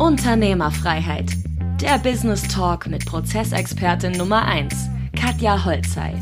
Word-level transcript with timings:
Unternehmerfreiheit. 0.00 1.26
Der 1.82 1.98
Business 1.98 2.48
Talk 2.48 2.86
mit 2.86 3.04
Prozessexpertin 3.04 4.12
Nummer 4.12 4.46
1, 4.46 4.74
Katja 5.14 5.62
Holzei. 5.62 6.14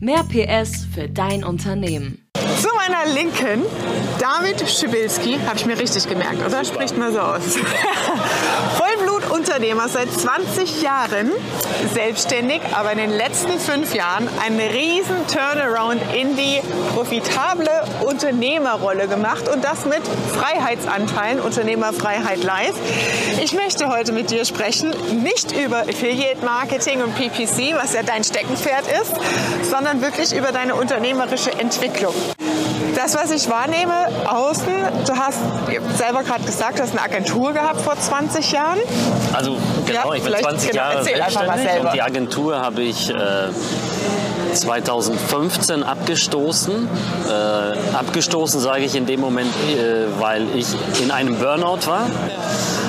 Mehr 0.00 0.24
PS 0.24 0.86
für 0.94 1.06
dein 1.06 1.44
Unternehmen. 1.44 2.26
Zu 2.56 2.68
meiner 2.74 3.12
Linken, 3.14 3.62
David 4.18 4.66
Schibilski, 4.66 5.38
habe 5.46 5.56
ich 5.56 5.66
mir 5.66 5.78
richtig 5.78 6.08
gemerkt, 6.08 6.42
oder? 6.46 6.64
Spricht 6.64 6.96
mal 6.96 7.12
so 7.12 7.20
aus. 7.20 7.58
Vollblutunternehmer 9.40 9.88
seit 9.88 10.12
20 10.12 10.82
Jahren, 10.82 11.30
selbstständig, 11.94 12.60
aber 12.74 12.92
in 12.92 12.98
den 12.98 13.10
letzten 13.10 13.58
fünf 13.58 13.94
Jahren 13.94 14.28
einen 14.44 14.60
riesen 14.60 15.26
Turnaround 15.28 16.00
in 16.14 16.36
die 16.36 16.60
profitable 16.94 17.70
Unternehmerrolle 18.04 19.08
gemacht 19.08 19.48
und 19.48 19.64
das 19.64 19.86
mit 19.86 20.02
Freiheitsanteilen, 20.34 21.40
Unternehmerfreiheit 21.40 22.42
live. 22.42 22.74
Ich 23.42 23.54
möchte 23.54 23.88
heute 23.88 24.12
mit 24.12 24.30
dir 24.30 24.44
sprechen, 24.44 24.92
nicht 25.22 25.52
über 25.52 25.80
Affiliate 25.80 26.44
Marketing 26.44 27.02
und 27.02 27.14
PPC, 27.14 27.74
was 27.80 27.94
ja 27.94 28.02
dein 28.02 28.24
Steckenpferd 28.24 28.84
ist, 29.02 29.70
sondern 29.70 30.02
wirklich 30.02 30.34
über 30.36 30.52
deine 30.52 30.74
unternehmerische 30.74 31.52
Entwicklung. 31.52 32.14
Das, 32.94 33.14
was 33.14 33.30
ich 33.30 33.48
wahrnehme, 33.48 33.94
außen, 34.28 34.66
du 35.06 35.16
hast 35.16 35.38
selber 35.96 36.22
gerade 36.22 36.44
gesagt, 36.44 36.78
du 36.78 36.82
hast 36.82 36.90
eine 36.90 37.02
Agentur 37.02 37.52
gehabt 37.52 37.80
vor 37.80 37.98
20 37.98 38.52
Jahren. 38.52 38.78
Also 39.32 39.56
genau, 39.86 40.10
Ja, 40.10 40.14
ich 40.14 40.22
bin 40.22 40.32
vielleicht- 40.32 40.44
20 40.44 40.70
genau, 40.70 40.82
Jahre 40.82 41.04
selbstständig 41.04 41.80
und 41.80 41.92
die 41.94 42.02
Agentur 42.02 42.60
habe 42.60 42.82
ich 42.82 43.10
äh, 43.10 43.14
2015 44.54 45.82
abgestoßen. 45.84 46.88
Äh, 47.28 47.96
abgestoßen 47.96 48.60
sage 48.60 48.82
ich 48.84 48.94
in 48.96 49.06
dem 49.06 49.20
Moment, 49.20 49.52
äh, 49.72 50.06
weil 50.20 50.46
ich 50.56 50.66
in 51.02 51.10
einem 51.10 51.36
Burnout 51.36 51.86
war. 51.86 52.06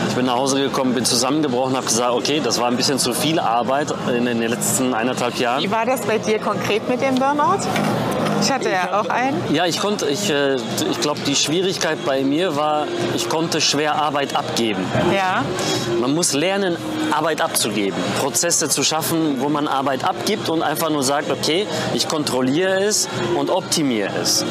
Ich 0.10 0.16
bin 0.16 0.26
nach 0.26 0.36
Hause 0.36 0.60
gekommen, 0.62 0.94
bin 0.94 1.06
zusammengebrochen, 1.06 1.76
habe 1.76 1.86
gesagt, 1.86 2.12
okay, 2.12 2.42
das 2.44 2.60
war 2.60 2.68
ein 2.68 2.76
bisschen 2.78 3.00
zu 3.00 3.14
viel 3.14 3.40
Arbeit 3.40 3.94
in 4.14 4.26
den 4.26 4.42
letzten 4.42 4.94
eineinhalb 4.94 5.38
Jahren. 5.38 5.64
Wie 5.64 5.72
war 5.72 5.86
das 5.86 6.02
bei 6.02 6.18
dir 6.18 6.40
konkret 6.40 6.90
mit 6.90 7.02
dem 7.02 7.16
Burnout? 7.16 7.60
Ich 8.42 8.52
hatte 8.52 8.70
ja 8.72 9.00
auch 9.00 9.08
einen. 9.08 9.54
Ja, 9.54 9.66
ich 9.66 9.80
konnte, 9.80 10.08
ich, 10.08 10.30
äh, 10.30 10.56
ich 10.56 11.00
glaube, 11.00 11.20
die 11.28 11.36
Schwierigkeit 11.36 12.04
bei 12.06 12.24
mir 12.24 12.56
war, 12.56 12.88
ich 13.16 13.30
konnte 13.30 13.62
schwer 13.62 13.96
Arbeit 13.96 14.36
abgeben. 14.36 14.84
Ja. 15.16 15.46
Man 16.00 16.16
muss 16.16 16.34
lernen, 16.34 16.76
Arbeit 17.12 17.42
abzugeben, 17.42 17.98
Prozesse 18.20 18.68
zu 18.68 18.84
schaffen, 18.84 19.40
wo 19.40 19.50
man 19.50 19.68
Arbeit 19.68 20.04
abgibt 20.04 20.50
und 20.50 20.64
einfach 20.64 20.90
nur 20.90 21.04
sagt, 21.04 21.30
okay, 21.30 21.68
ich 21.94 22.08
kontrolliere 22.08 22.84
es 22.84 23.08
und 23.38 23.50
optimiere 23.50 24.12
es. 24.22 24.44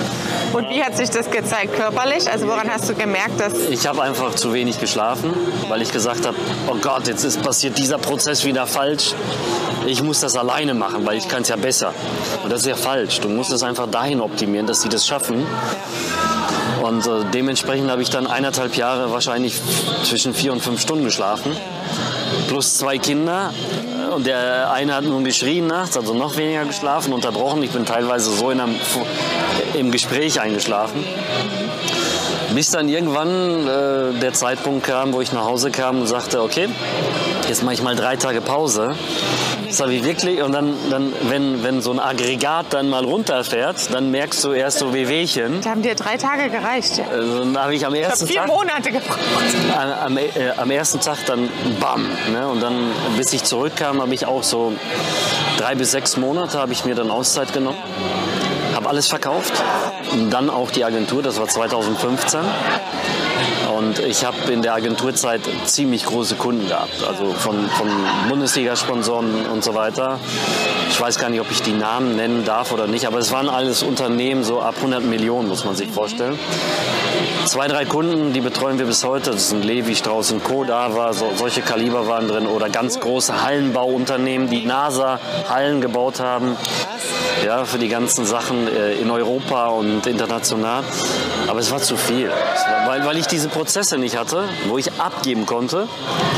Und 0.52 0.69
wie 0.69 0.82
hat 0.82 0.97
sich 0.97 1.10
das 1.10 1.30
gezeigt 1.30 1.75
körperlich? 1.75 2.30
Also 2.30 2.47
woran 2.47 2.70
hast 2.70 2.88
du 2.88 2.94
gemerkt, 2.94 3.41
dass 3.41 3.54
Ich 3.69 3.86
habe 3.86 4.02
einfach 4.02 4.34
zu 4.34 4.52
wenig 4.52 4.78
geschlafen, 4.78 5.34
weil 5.69 5.82
ich 5.82 5.92
gesagt 5.92 6.27
habe, 6.27 6.36
oh 6.69 6.77
Gott, 6.80 7.08
jetzt 7.08 7.25
ist 7.25 7.42
passiert 7.42 7.78
dieser 7.78 7.98
Prozess 7.98 8.44
wieder 8.44 8.66
falsch. 8.66 9.14
Ich 9.86 10.02
muss 10.02 10.20
das 10.20 10.36
alleine 10.36 10.75
machen, 10.75 11.06
weil 11.06 11.16
ich 11.16 11.28
kann 11.28 11.42
es 11.42 11.48
ja 11.48 11.56
besser. 11.56 11.94
Und 12.42 12.52
das 12.52 12.60
ist 12.60 12.66
ja 12.66 12.77
falsch. 12.77 13.20
Du 13.20 13.28
musst 13.28 13.52
es 13.52 13.62
einfach 13.62 13.79
dahin 13.86 14.20
optimieren, 14.20 14.66
dass 14.66 14.82
sie 14.82 14.88
das 14.88 15.06
schaffen. 15.06 15.46
Und 16.82 17.06
äh, 17.06 17.24
dementsprechend 17.32 17.90
habe 17.90 18.02
ich 18.02 18.10
dann 18.10 18.26
eineinhalb 18.26 18.76
Jahre 18.76 19.12
wahrscheinlich 19.12 19.60
zwischen 20.04 20.34
vier 20.34 20.52
und 20.52 20.62
fünf 20.62 20.80
Stunden 20.80 21.04
geschlafen. 21.04 21.56
Plus 22.48 22.78
zwei 22.78 22.98
Kinder. 22.98 23.52
Und 24.14 24.26
der 24.26 24.72
eine 24.72 24.94
hat 24.94 25.04
nun 25.04 25.24
geschrien 25.24 25.66
nachts, 25.66 25.96
also 25.96 26.14
noch 26.14 26.36
weniger 26.36 26.64
geschlafen, 26.64 27.12
unterbrochen. 27.12 27.62
Ich 27.62 27.70
bin 27.70 27.84
teilweise 27.84 28.32
so 28.32 28.50
in 28.50 28.60
einem, 28.60 28.74
im 29.74 29.90
Gespräch 29.92 30.40
eingeschlafen. 30.40 31.04
Bis 32.54 32.70
dann 32.70 32.88
irgendwann 32.88 33.68
äh, 33.68 34.18
der 34.20 34.32
Zeitpunkt 34.32 34.84
kam, 34.84 35.12
wo 35.12 35.20
ich 35.20 35.32
nach 35.32 35.44
Hause 35.44 35.70
kam 35.70 36.00
und 36.00 36.06
sagte, 36.08 36.42
okay, 36.42 36.68
jetzt 37.48 37.62
mache 37.62 37.74
ich 37.74 37.82
mal 37.82 37.94
drei 37.94 38.16
Tage 38.16 38.40
Pause. 38.40 38.96
Das 39.70 39.80
habe 39.80 39.94
ich 39.94 40.04
wirklich. 40.04 40.42
Und 40.42 40.52
dann, 40.52 40.74
dann 40.90 41.12
wenn, 41.22 41.62
wenn 41.62 41.80
so 41.80 41.92
ein 41.92 42.00
Aggregat 42.00 42.66
dann 42.70 42.90
mal 42.90 43.04
runterfährt, 43.04 43.92
dann 43.94 44.10
merkst 44.10 44.42
du 44.44 44.53
erst 44.53 44.78
so 44.78 44.92
Wehwehchen. 44.92 45.60
da 45.62 45.70
haben 45.70 45.82
dir 45.82 45.94
drei 45.94 46.16
Tage 46.16 46.50
gereicht? 46.50 46.98
Ja. 46.98 47.04
Also, 47.10 47.38
dann 47.38 47.56
habe 47.56 47.75
ich 47.75 47.86
am 47.86 47.94
Ich 47.94 48.00
habe 48.03 48.10
ersten 48.10 48.26
vier 48.26 48.41
Tag, 48.41 48.48
Monate 48.48 48.91
gebraucht. 48.91 49.19
am, 49.76 49.92
am, 50.06 50.16
äh, 50.19 50.28
am 50.56 50.70
ersten 50.70 51.00
Tag 51.00 51.19
dann 51.26 51.48
bam. 51.78 52.06
Ne? 52.32 52.48
Und 52.48 52.60
dann, 52.62 52.91
bis 53.16 53.32
ich 53.32 53.44
zurückkam, 53.44 54.00
habe 54.03 54.12
ich 54.12 54.26
auch 54.26 54.42
so 54.42 54.72
drei 55.58 55.75
bis 55.75 55.92
sechs 55.92 56.16
Monate 56.16 56.58
habe 56.58 56.72
ich 56.72 56.84
mir 56.84 56.94
dann 56.94 57.10
Auszeit 57.10 57.52
genommen. 57.52 57.78
Habe 58.75 58.88
alles 58.88 59.08
verkauft. 59.08 59.52
Und 60.12 60.31
dann 60.31 60.50
auch 60.50 60.70
die 60.70 60.84
Agentur, 60.84 61.22
das 61.22 61.38
war 61.38 61.47
2015. 61.47 62.41
Und 63.77 63.99
ich 64.00 64.25
habe 64.25 64.37
in 64.53 64.62
der 64.62 64.75
Agenturzeit 64.75 65.43
ziemlich 65.65 66.05
große 66.05 66.34
Kunden 66.34 66.69
gehabt, 66.69 67.05
also 67.06 67.33
von, 67.33 67.69
von 67.71 67.88
Bundesliga-Sponsoren 68.28 69.47
und 69.53 69.65
so 69.65 69.75
weiter. 69.75 70.19
Ich 70.91 71.00
weiß 71.00 71.19
gar 71.19 71.31
nicht, 71.31 71.41
ob 71.41 71.50
ich 71.50 71.62
die 71.62 71.72
Namen 71.72 72.16
nennen 72.16 72.44
darf 72.44 72.72
oder 72.72 72.87
nicht, 72.87 73.06
aber 73.06 73.19
es 73.19 73.33
waren 73.33 73.49
alles 73.49 73.83
Unternehmen 73.83 74.44
so 74.44 74.61
ab 74.61 74.75
100 74.77 75.05
Millionen, 75.05 75.49
muss 75.49 75.65
man 75.65 75.75
sich 75.75 75.88
vorstellen. 75.88 76.38
Zwei, 77.47 77.69
drei 77.69 77.84
Kunden, 77.84 78.33
die 78.33 78.41
betreuen 78.41 78.78
wir 78.78 78.87
bis 78.87 79.03
heute. 79.03 79.31
Das 79.31 79.49
sind 79.49 79.65
Levi, 79.65 79.97
Strauß 79.97 80.32
und 80.32 80.44
Co. 80.44 80.65
Da 80.65 80.94
war 80.94 81.15
so, 81.15 81.32
solche 81.37 81.62
Kaliber 81.62 82.06
waren 82.06 82.28
drin 82.28 82.47
oder 82.47 82.69
ganz 82.69 83.00
große 83.00 83.43
Hallenbauunternehmen, 83.43 84.49
die 84.50 84.67
NASA-Hallen 84.67 85.81
gebaut 85.81 86.21
haben. 86.21 86.56
Ja, 87.44 87.65
für 87.65 87.78
die 87.78 87.88
ganzen 87.88 88.27
Sachen 88.27 88.69
äh, 88.69 88.93
in 88.94 89.11
Europa 89.11 89.69
und 89.69 90.06
international. 90.06 90.84
Aber 91.49 91.59
es 91.59 91.71
war 91.71 91.81
zu 91.81 91.97
viel. 91.97 92.28
War, 92.28 92.87
weil, 92.87 93.06
weil 93.06 93.17
ich 93.17 93.27
diese 93.27 93.39
Prozesse 93.48 93.98
nicht 93.98 94.16
hatte, 94.16 94.48
wo 94.68 94.78
ich 94.78 94.92
abgeben 94.92 95.46
konnte 95.46 95.88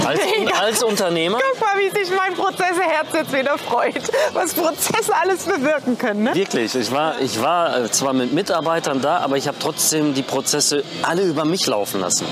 als, 0.06 0.20
als 0.60 0.82
Unternehmer. 0.82 1.38
Guck 1.52 1.60
mal, 1.60 1.78
wie 1.78 1.90
sich 1.90 2.14
mein 2.16 2.34
Prozesseherz 2.34 3.08
jetzt 3.12 3.32
wieder 3.32 3.58
freut, 3.58 4.02
was 4.32 4.54
Prozesse 4.54 5.12
alles 5.14 5.44
bewirken 5.44 5.98
können. 5.98 6.24
Ne? 6.24 6.34
Wirklich, 6.34 6.74
ich 6.74 6.92
war, 6.92 7.20
ich 7.20 7.40
war 7.40 7.84
äh, 7.84 7.90
zwar 7.90 8.12
mit 8.12 8.32
Mitarbeitern 8.32 9.00
da, 9.00 9.18
aber 9.18 9.36
ich 9.36 9.48
habe 9.48 9.58
trotzdem 9.58 10.14
die 10.14 10.22
Prozesse 10.22 10.84
alle 11.02 11.22
über 11.22 11.44
mich 11.44 11.66
laufen 11.66 12.00
lassen. 12.00 12.26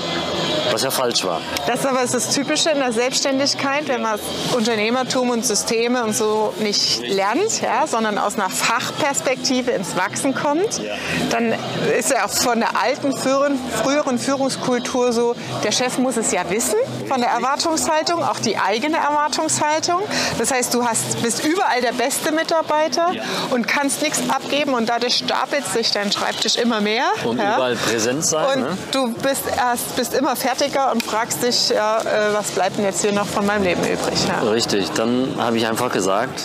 Was 0.71 0.83
ja 0.83 0.91
falsch 0.91 1.25
war. 1.25 1.41
Das 1.67 1.85
aber 1.85 2.01
ist 2.01 2.13
das 2.13 2.33
Typische 2.33 2.69
in 2.69 2.79
der 2.79 2.93
Selbstständigkeit, 2.93 3.87
wenn 3.87 4.01
man 4.01 4.19
Unternehmertum 4.53 5.29
und 5.29 5.45
Systeme 5.45 6.03
und 6.03 6.15
so 6.15 6.53
nicht 6.59 7.01
lernt, 7.07 7.61
ja, 7.61 7.87
sondern 7.87 8.17
aus 8.17 8.35
einer 8.35 8.49
Fachperspektive 8.49 9.71
ins 9.71 9.97
Wachsen 9.97 10.33
kommt, 10.33 10.81
dann 11.29 11.53
ist 11.97 12.11
ja 12.11 12.25
auch 12.25 12.29
von 12.29 12.59
der 12.59 12.81
alten, 12.81 13.15
früheren, 13.15 13.59
früheren 13.83 14.17
Führungskultur 14.61 15.11
so, 15.11 15.35
der 15.63 15.71
Chef 15.71 15.97
muss 15.97 16.17
es 16.17 16.31
ja 16.31 16.49
wissen 16.49 16.75
von 17.07 17.19
der 17.19 17.29
Erwartungshaltung, 17.29 18.23
auch 18.23 18.39
die 18.39 18.57
eigene 18.57 18.97
Erwartungshaltung. 18.97 20.01
Das 20.37 20.51
heißt, 20.51 20.73
du 20.73 20.83
hast, 20.85 21.21
bist 21.21 21.45
überall 21.45 21.81
der 21.81 21.93
beste 21.93 22.31
Mitarbeiter 22.31 23.11
und 23.51 23.67
kannst 23.67 24.01
nichts 24.01 24.21
abgeben 24.29 24.73
und 24.73 24.89
dadurch 24.89 25.17
stapelt 25.17 25.65
sich 25.65 25.91
dein 25.91 26.11
Schreibtisch 26.11 26.55
immer 26.55 26.81
mehr. 26.81 27.05
Und 27.25 27.37
ja. 27.37 27.55
überall 27.55 27.75
präsent 27.75 28.25
sein. 28.25 28.57
Und 28.57 28.61
ne? 28.61 28.77
du 28.91 29.13
bist 29.13 29.43
erst 29.57 29.95
bist 29.95 30.13
immer 30.13 30.35
fertiger 30.35 30.91
und 30.91 31.03
fragst 31.03 31.43
dich, 31.43 31.69
ja, 31.69 31.99
äh, 31.99 32.33
was 32.33 32.51
bleibt 32.51 32.77
denn 32.77 32.85
jetzt 32.85 33.01
hier 33.01 33.11
noch 33.11 33.27
von 33.27 33.45
meinem 33.45 33.63
Leben 33.63 33.81
übrig? 33.81 34.19
Ja. 34.27 34.49
Richtig, 34.49 34.91
dann 34.91 35.35
habe 35.37 35.57
ich 35.57 35.67
einfach 35.67 35.91
gesagt, 35.91 36.41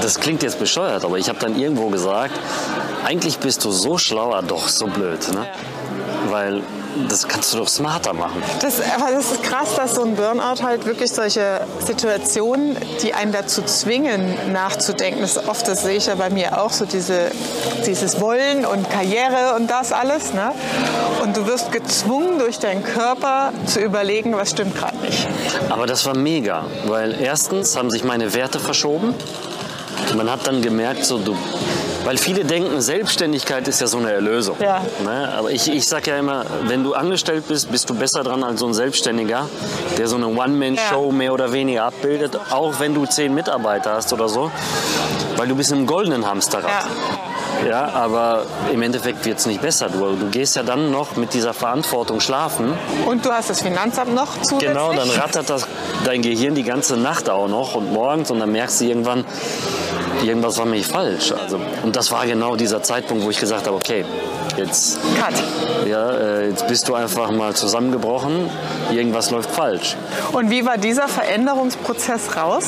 das 0.00 0.20
klingt 0.20 0.42
jetzt 0.42 0.58
bescheuert, 0.58 1.04
aber 1.04 1.18
ich 1.18 1.28
habe 1.28 1.38
dann 1.38 1.58
irgendwo 1.58 1.88
gesagt, 1.88 2.34
eigentlich 3.04 3.38
bist 3.38 3.64
du 3.64 3.70
so 3.70 3.98
schlauer, 3.98 4.42
doch 4.42 4.68
so 4.68 4.86
blöd. 4.86 5.20
Ne? 5.32 5.46
Weil 6.30 6.62
das 7.08 7.28
kannst 7.28 7.52
du 7.52 7.58
doch 7.58 7.68
smarter 7.68 8.12
machen. 8.12 8.42
Das, 8.60 8.80
aber 8.80 9.12
das 9.12 9.32
ist 9.32 9.42
krass, 9.42 9.74
dass 9.76 9.94
so 9.94 10.02
ein 10.02 10.16
Burnout 10.16 10.62
halt 10.62 10.86
wirklich 10.86 11.10
solche 11.12 11.60
Situationen, 11.84 12.76
die 13.02 13.14
einen 13.14 13.32
dazu 13.32 13.62
zwingen, 13.62 14.52
nachzudenken. 14.52 15.20
Das 15.20 15.36
ist 15.36 15.48
oft, 15.48 15.68
das 15.68 15.82
sehe 15.82 15.96
ich 15.96 16.06
ja 16.06 16.14
bei 16.14 16.30
mir 16.30 16.60
auch, 16.60 16.72
so 16.72 16.84
diese, 16.84 17.30
dieses 17.86 18.20
Wollen 18.20 18.64
und 18.64 18.88
Karriere 18.90 19.54
und 19.56 19.70
das 19.70 19.92
alles. 19.92 20.32
Ne? 20.32 20.52
Und 21.22 21.36
du 21.36 21.46
wirst 21.46 21.72
gezwungen 21.72 22.38
durch 22.38 22.58
deinen 22.58 22.82
Körper 22.82 23.52
zu 23.66 23.80
überlegen, 23.80 24.36
was 24.36 24.50
stimmt 24.50 24.76
gerade 24.76 24.96
nicht. 24.98 25.28
Aber 25.68 25.86
das 25.86 26.06
war 26.06 26.16
mega, 26.16 26.64
weil 26.86 27.20
erstens 27.20 27.76
haben 27.76 27.90
sich 27.90 28.04
meine 28.04 28.34
Werte 28.34 28.58
verschoben. 28.58 29.14
Man 30.14 30.30
hat 30.30 30.46
dann 30.46 30.62
gemerkt, 30.62 31.04
so 31.04 31.18
du, 31.18 31.36
weil 32.06 32.18
viele 32.18 32.44
denken, 32.44 32.80
Selbstständigkeit 32.80 33.66
ist 33.66 33.80
ja 33.80 33.88
so 33.88 33.98
eine 33.98 34.12
Erlösung. 34.12 34.56
Ja. 34.60 34.80
Ne? 35.04 35.32
Aber 35.36 35.50
ich, 35.50 35.68
ich 35.68 35.88
sage 35.88 36.12
ja 36.12 36.18
immer, 36.18 36.44
wenn 36.68 36.84
du 36.84 36.94
angestellt 36.94 37.48
bist, 37.48 37.70
bist 37.72 37.90
du 37.90 37.94
besser 37.94 38.22
dran 38.22 38.44
als 38.44 38.60
so 38.60 38.66
ein 38.68 38.74
Selbstständiger, 38.74 39.48
der 39.98 40.06
so 40.06 40.14
eine 40.14 40.28
One-Man-Show 40.28 41.06
Ja. 41.06 41.12
mehr 41.12 41.32
oder 41.34 41.52
weniger 41.52 41.82
abbildet, 41.84 42.38
auch 42.50 42.78
wenn 42.78 42.94
du 42.94 43.06
zehn 43.06 43.34
Mitarbeiter 43.34 43.94
hast 43.94 44.12
oder 44.12 44.28
so, 44.28 44.52
weil 45.36 45.48
du 45.48 45.56
bist 45.56 45.72
im 45.72 45.84
goldenen 45.86 46.26
Hamsterrad. 46.26 46.70
Ja. 46.70 46.86
Ja, 47.68 47.88
aber 47.94 48.44
im 48.70 48.82
Endeffekt 48.82 49.24
wird 49.24 49.38
es 49.38 49.46
nicht 49.46 49.62
besser. 49.62 49.88
Du, 49.88 49.98
du 49.98 50.28
gehst 50.30 50.56
ja 50.56 50.62
dann 50.62 50.90
noch 50.90 51.16
mit 51.16 51.32
dieser 51.32 51.54
Verantwortung 51.54 52.20
schlafen. 52.20 52.74
Und 53.06 53.24
du 53.24 53.32
hast 53.32 53.48
das 53.48 53.62
Finanzamt 53.62 54.14
noch 54.14 54.28
zusätzlich. 54.42 54.70
Genau, 54.70 54.92
dann 54.92 55.08
rattert 55.10 55.48
das 55.48 55.66
dein 56.04 56.20
Gehirn 56.22 56.54
die 56.54 56.64
ganze 56.64 56.96
Nacht 56.98 57.30
auch 57.30 57.48
noch 57.48 57.74
und 57.74 57.92
morgens 57.92 58.30
und 58.30 58.40
dann 58.40 58.52
merkst 58.52 58.82
du 58.82 58.84
irgendwann, 58.84 59.24
irgendwas 60.22 60.58
war 60.58 60.66
mich 60.66 60.86
falsch. 60.86 61.32
Also, 61.32 61.60
und 61.82 61.96
das 61.96 62.10
war 62.10 62.26
genau 62.26 62.56
dieser 62.56 62.82
Zeitpunkt, 62.82 63.24
wo 63.24 63.30
ich 63.30 63.38
gesagt 63.38 63.66
habe, 63.66 63.76
okay, 63.76 64.04
jetzt, 64.56 64.98
Cut. 65.18 65.34
ja, 65.88 66.10
äh, 66.10 66.48
jetzt 66.48 66.66
bist 66.68 66.88
du 66.88 66.94
einfach 66.94 67.30
mal 67.30 67.54
zusammengebrochen, 67.54 68.50
irgendwas 68.90 69.30
läuft 69.30 69.50
falsch. 69.50 69.96
Und 70.32 70.50
wie 70.50 70.64
war 70.64 70.78
dieser 70.78 71.08
Veränderungsprozess 71.08 72.36
raus 72.36 72.66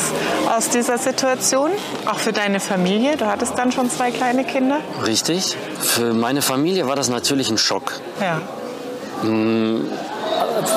aus 0.56 0.68
dieser 0.68 0.98
Situation? 0.98 1.70
Auch 2.06 2.18
für 2.18 2.32
deine 2.32 2.60
Familie? 2.60 3.16
Du 3.16 3.26
hattest 3.26 3.58
dann 3.58 3.72
schon 3.72 3.90
zwei 3.90 4.10
kleine 4.10 4.44
Kinder? 4.44 4.78
Richtig. 5.06 5.56
Für 5.80 6.12
meine 6.14 6.42
Familie 6.42 6.86
war 6.86 6.96
das 6.96 7.08
natürlich 7.08 7.50
ein 7.50 7.58
Schock. 7.58 8.00
Ja. 8.20 8.40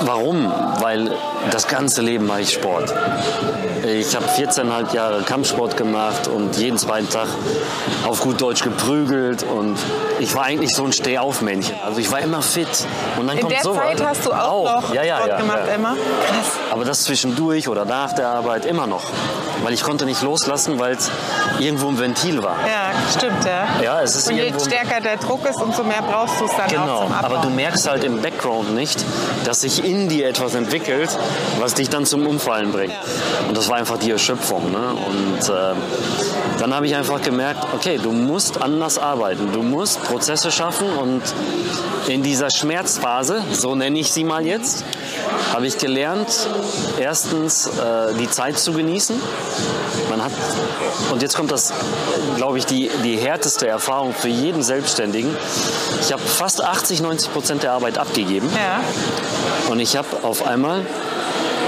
Warum? 0.06 0.52
Weil 0.80 1.12
das 1.50 1.68
ganze 1.68 2.02
Leben 2.02 2.28
mache 2.28 2.42
ich 2.42 2.54
Sport. 2.54 2.94
Ich 3.84 4.16
habe 4.16 4.26
14,5 4.26 4.94
Jahre 4.94 5.24
Kampfsport 5.24 5.76
gemacht 5.76 6.28
und 6.28 6.56
jeden 6.58 6.78
zweiten 6.78 7.10
Tag 7.10 7.28
auf 8.08 8.22
gut 8.22 8.40
Deutsch 8.40 8.64
geprügelt 8.64 9.42
und 9.44 9.76
ich 10.20 10.36
war 10.36 10.44
eigentlich 10.44 10.76
so 10.76 10.84
ein 10.86 10.94
Stehaufmännchen. 10.94 11.76
Also 11.84 12.00
ich 12.00 12.12
war 12.12 12.20
immer 12.20 12.44
fit. 12.44 12.68
Und 13.20 13.28
dann 13.28 13.38
In 13.38 13.42
kommt 13.42 13.54
der 13.56 13.64
sowas. 13.64 13.82
Zeit 13.84 14.06
hast 14.06 14.26
du 14.26 14.34
auch, 14.34 14.82
noch 14.84 14.94
ja, 14.94 15.02
ja, 15.04 15.16
Sport 15.18 15.30
ja, 15.30 15.38
gemacht. 15.40 15.60
Emma? 15.74 15.94
Krass. 16.28 16.46
Aber 16.72 16.86
das 16.86 17.04
zwischendurch 17.04 17.68
oder 17.68 17.86
nach 17.86 18.14
der 18.14 18.28
Arbeit 18.28 18.66
immer 18.66 18.86
noch. 18.86 19.04
Weil 19.64 19.74
ich 19.74 19.84
konnte 19.84 20.06
nicht 20.06 20.22
loslassen, 20.22 20.80
weil 20.80 20.94
es 20.94 21.10
irgendwo 21.60 21.88
ein 21.88 21.98
Ventil 22.00 22.44
war. 22.44 22.58
Ja, 22.68 22.92
stimmt, 23.16 23.46
ja. 23.46 23.68
Ja, 23.84 24.02
es 24.02 24.16
ist 24.16 24.30
Und 24.30 24.36
je 24.36 24.54
stärker 24.60 25.02
der 25.02 25.18
Druck 25.18 25.46
ist, 25.48 25.62
umso 25.62 25.84
mehr 25.84 26.02
brauchst 26.08 26.40
du 26.40 26.46
es 26.46 26.52
dann 26.52 26.66
auch 26.66 26.70
Genau, 26.70 27.04
zum 27.04 27.14
Abbau. 27.14 27.26
aber 27.26 27.38
du 27.38 27.50
merkst 27.50 27.88
halt 27.90 28.04
im 28.04 28.22
Background 28.22 28.74
nicht, 28.76 29.04
dass 29.44 29.62
sich 29.62 29.84
in 29.84 30.08
dir 30.08 30.28
etwas 30.28 30.56
entwickelt, 30.56 31.10
was 31.60 31.74
dich 31.74 31.90
dann 31.90 32.06
zum 32.06 32.26
Umfallen 32.26 32.72
bringt. 32.72 32.94
Und 33.48 33.58
das 33.58 33.70
war 33.70 33.78
einfach 33.78 33.98
die 33.98 34.12
Erschöpfung. 34.12 34.72
Ne? 34.72 34.94
Und 34.94 35.50
äh, 35.50 35.74
dann 36.60 36.74
habe 36.74 36.86
ich 36.86 36.96
einfach 36.96 37.22
gemerkt, 37.22 37.66
okay, 37.74 38.00
du 38.02 38.12
musst 38.12 38.62
anders 38.62 38.98
arbeiten, 38.98 39.52
du 39.52 39.64
musst 39.64 40.04
Prozesse 40.04 40.52
schaffen 40.52 40.88
und 40.90 41.22
in 42.08 42.24
dieser 42.24 42.50
Schmerzphase, 42.50 43.44
so 43.52 43.76
nenne 43.76 44.00
ich 44.00 44.12
sie 44.12 44.24
mal 44.24 44.46
jetzt, 44.46 44.84
habe 45.54 45.68
ich 45.68 45.78
gelernt, 45.78 46.48
erstens 47.00 47.68
äh, 47.68 48.14
die 48.20 48.30
Zeit 48.30 48.60
zu 48.60 48.74
genießen. 48.74 49.20
Man 50.10 50.24
hat, 50.24 50.32
und 51.12 51.22
jetzt 51.22 51.36
kommt 51.36 51.52
das, 51.52 51.74
glaube 52.36 52.58
ich, 52.58 52.66
die, 52.66 52.90
die 53.04 53.18
härteste 53.18 53.68
Erfahrung 53.68 54.14
für 54.14 54.28
jeden 54.28 54.62
Selbstständigen. 54.62 55.36
Ich 56.02 56.12
habe 56.12 56.22
fast 56.22 56.64
80, 56.64 57.02
90 57.02 57.34
Prozent 57.34 57.64
der 57.64 57.74
Arbeit 57.74 57.98
abgegeben 57.98 58.50
ja. 58.56 58.82
und 59.72 59.80
ich 59.80 59.96
habe 59.96 60.08
auf 60.24 60.46
einmal 60.46 60.86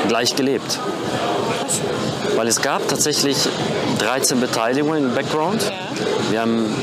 gleich 0.07 0.35
gelebt. 0.35 0.79
Weil 2.35 2.47
es 2.47 2.61
gab 2.61 2.87
tatsächlich 2.87 3.37
13 3.99 4.39
Beteiligungen 4.39 5.05
im 5.05 5.15
Background. 5.15 5.71
Wir 6.29 6.41
haben 6.41 6.73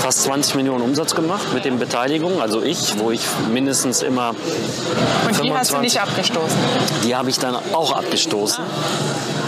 fast 0.00 0.22
20 0.24 0.56
Millionen 0.56 0.82
Umsatz 0.82 1.14
gemacht 1.14 1.52
mit 1.54 1.64
den 1.64 1.78
Beteiligungen. 1.78 2.40
Also 2.40 2.62
ich, 2.62 2.98
wo 2.98 3.10
ich 3.10 3.22
mindestens 3.52 4.02
immer 4.02 4.34
Und 5.26 5.42
die 5.42 5.52
hast 5.52 5.72
du 5.72 5.78
nicht 5.78 6.00
abgestoßen. 6.00 6.58
die 7.04 7.14
habe 7.14 7.30
ich 7.30 7.38
dann 7.38 7.56
auch 7.72 7.92
abgestoßen. 7.92 8.64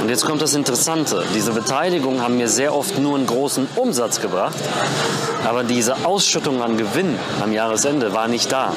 Und 0.03 0.11
jetzt 0.11 0.27
kommt 0.27 0.43
das 0.43 0.55
Interessante. 0.55 1.25
Diese 1.35 1.53
Beteiligungen 1.53 2.21
haben 2.21 2.37
mir 2.37 2.49
sehr 2.49 2.75
oft 2.75 2.99
nur 2.99 3.17
einen 3.17 3.27
großen 3.27 3.67
Umsatz 3.77 4.21
gebracht. 4.21 4.55
Aber 5.45 5.65
diese 5.65 6.05
Ausschüttung 6.05 6.63
an 6.63 6.77
Gewinn 6.77 7.19
am 7.43 7.53
Jahresende 7.53 8.13
war 8.13 8.29
nicht 8.29 8.53
da. 8.53 8.73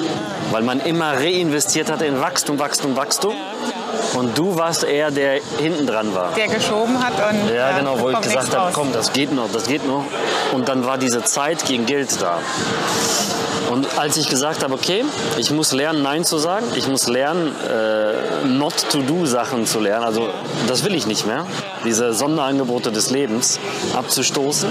Weil 0.52 0.64
man 0.64 0.80
immer 0.80 1.14
reinvestiert 1.14 1.92
hat 1.92 2.02
in 2.02 2.22
Wachstum, 2.22 2.60
Wachstum, 2.60 2.96
Wachstum. 2.96 3.34
Und 4.14 4.38
du 4.38 4.56
warst 4.56 4.84
eher 4.84 5.12
der 5.12 5.40
hinten 5.60 5.86
dran 5.86 6.14
war. 6.16 6.34
Der 6.36 6.48
geschoben 6.48 7.04
hat 7.04 7.14
und 7.14 7.54
Ja, 7.54 7.72
äh, 7.72 7.80
genau, 7.80 8.00
wo 8.00 8.10
ich 8.10 8.22
gesagt 8.22 8.56
habe, 8.56 8.72
komm, 8.74 8.92
das 8.94 9.14
geht 9.14 9.34
noch, 9.34 9.52
das 9.52 9.68
geht 9.68 9.86
noch. 9.88 10.04
Und 10.54 10.68
dann 10.70 10.86
war 10.86 10.98
diese 10.98 11.24
Zeit 11.24 11.66
gegen 11.66 11.86
Geld 11.86 12.22
da. 12.22 12.40
Und 13.70 13.98
als 13.98 14.16
ich 14.16 14.30
gesagt 14.30 14.64
habe, 14.64 14.74
okay, 14.74 15.04
ich 15.38 15.52
muss 15.52 15.74
lernen, 15.74 16.02
Nein 16.02 16.24
zu 16.24 16.38
sagen, 16.38 16.66
ich 16.76 16.88
muss 16.88 17.08
lernen, 17.08 17.54
äh, 17.70 18.48
Not-to-Do-Sachen 18.48 19.66
zu 19.66 19.82
lernen, 19.82 20.06
also 20.06 20.30
das 20.68 20.86
will 20.86 20.96
ich 20.96 21.06
nicht 21.06 21.28
mehr, 21.28 21.46
diese 21.84 22.14
Sonderangebote 22.14 22.94
des 22.94 23.10
Lebens 23.10 23.60
abzustoßen 23.94 24.70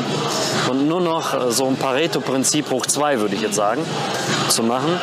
und 0.71 0.89
nur 0.89 1.03
noch 1.03 1.35
äh, 1.35 1.53
so 1.53 1.67
ein 1.67 1.77
Pareto-Prinzip 1.77 2.71
hoch 2.71 2.87
zwei, 2.87 3.21
würde 3.21 3.35
ich 3.35 3.43
jetzt 3.43 3.57
sagen, 3.57 3.85
zu 4.49 4.63
machen. 4.63 4.99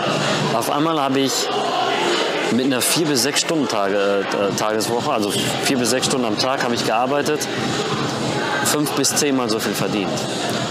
Auf 0.56 0.72
einmal 0.72 1.00
habe 1.00 1.20
ich 1.20 1.48
mit 2.56 2.66
einer 2.66 2.82
vier 2.82 3.08
bis 3.08 3.24
sechs 3.24 3.42
Stunden 3.42 3.68
Tage, 3.68 4.26
äh, 4.32 4.56
Tageswoche, 4.58 5.12
also 5.12 5.32
vier 5.64 5.78
bis 5.78 5.90
sechs 5.90 6.08
Stunden 6.08 6.26
am 6.26 6.38
Tag 6.38 6.64
habe 6.64 6.76
ich 6.76 6.86
gearbeitet, 6.86 7.48
fünf 8.66 8.92
bis 8.92 9.16
zehnmal 9.16 9.50
so 9.50 9.60
viel 9.60 9.74
verdient. 9.74 10.10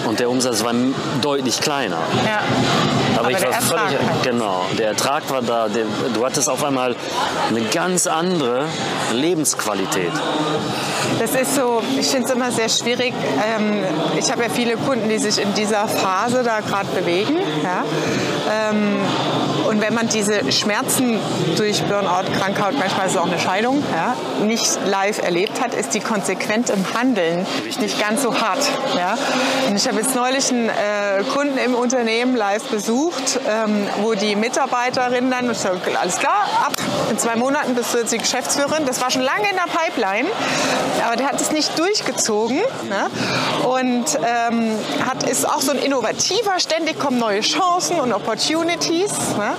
Und 0.06 0.18
der 0.18 0.28
Umsatz 0.28 0.64
war 0.64 0.74
deutlich 1.20 1.60
kleiner. 1.60 1.98
Ja. 2.26 2.40
Aber, 3.16 3.28
Aber 3.28 3.30
ich 3.30 3.42
war 3.44 3.52
völlig, 3.52 3.98
halt. 3.98 4.22
genau, 4.24 4.64
der 4.76 4.88
Ertrag 4.88 5.30
war 5.30 5.42
da. 5.42 5.68
Der, 5.68 5.84
du 6.12 6.24
hattest 6.24 6.48
auf 6.48 6.64
einmal 6.64 6.96
eine 7.48 7.60
ganz 7.66 8.06
andere 8.06 8.64
Lebensqualität. 9.12 10.10
Das 11.18 11.34
ist 11.34 11.54
so, 11.54 11.82
ich 11.98 12.08
finde 12.08 12.26
es 12.26 12.34
immer 12.34 12.50
sehr 12.50 12.68
schwierig. 12.68 13.14
Ähm, 13.56 13.84
ich 14.18 14.30
habe 14.32 14.42
ja 14.42 14.48
viele 14.48 14.76
Kunden, 14.76 15.08
die 15.08 15.18
sich 15.18 15.40
in 15.40 15.54
dieser 15.54 15.86
Phase 15.86 16.42
da 16.42 16.60
gerade 16.60 16.88
bewegen. 16.88 17.36
Ja? 17.62 17.84
Ähm, 18.70 18.96
und 19.72 19.80
wenn 19.80 19.94
man 19.94 20.06
diese 20.06 20.52
Schmerzen 20.52 21.18
durch 21.56 21.82
Burnout, 21.84 22.30
Krankheit, 22.38 22.74
manchmal 22.78 23.06
ist 23.06 23.12
es 23.12 23.18
auch 23.18 23.26
eine 23.26 23.38
Scheidung, 23.38 23.82
ja, 23.90 24.14
nicht 24.44 24.78
live 24.86 25.22
erlebt 25.22 25.62
hat, 25.62 25.72
ist 25.72 25.94
die 25.94 26.00
konsequent 26.00 26.68
im 26.68 26.84
Handeln 26.94 27.46
nicht 27.82 28.00
ganz 28.00 28.22
so 28.22 28.38
hart. 28.40 28.60
Ja? 28.96 29.16
Und 29.68 29.76
ich 29.76 29.86
habe 29.88 29.98
jetzt 29.98 30.14
neulich 30.14 30.50
einen 30.50 30.68
äh, 30.68 31.24
Kunden 31.32 31.58
im 31.58 31.74
Unternehmen 31.74 32.36
live 32.36 32.62
besucht, 32.64 33.40
ähm, 33.48 33.86
wo 34.02 34.14
die 34.14 34.36
Mitarbeiterin 34.36 35.30
dann, 35.30 35.50
ich 35.50 35.58
sag, 35.58 35.78
alles 36.00 36.18
klar, 36.18 36.46
ab 36.66 36.74
in 37.10 37.18
zwei 37.18 37.36
Monaten 37.36 37.74
bist 37.74 37.92
du 37.92 37.98
jetzt 37.98 38.12
die 38.12 38.18
Geschäftsführerin. 38.18 38.86
Das 38.86 39.00
war 39.00 39.10
schon 39.10 39.22
lange 39.22 39.48
in 39.50 39.56
der 39.56 39.70
Pipeline, 39.72 40.28
aber 41.04 41.16
der 41.16 41.26
hat 41.26 41.40
es 41.40 41.50
nicht 41.50 41.78
durchgezogen 41.78 42.60
ne? 42.88 43.10
und 43.68 44.04
ähm, 44.24 44.78
hat, 45.06 45.28
ist 45.28 45.48
auch 45.48 45.60
so 45.60 45.72
ein 45.72 45.78
Innovativer, 45.78 46.58
ständig 46.58 46.98
kommen 46.98 47.18
neue 47.18 47.40
Chancen 47.40 47.98
und 47.98 48.12
Opportunities. 48.12 49.10
Ne? 49.36 49.54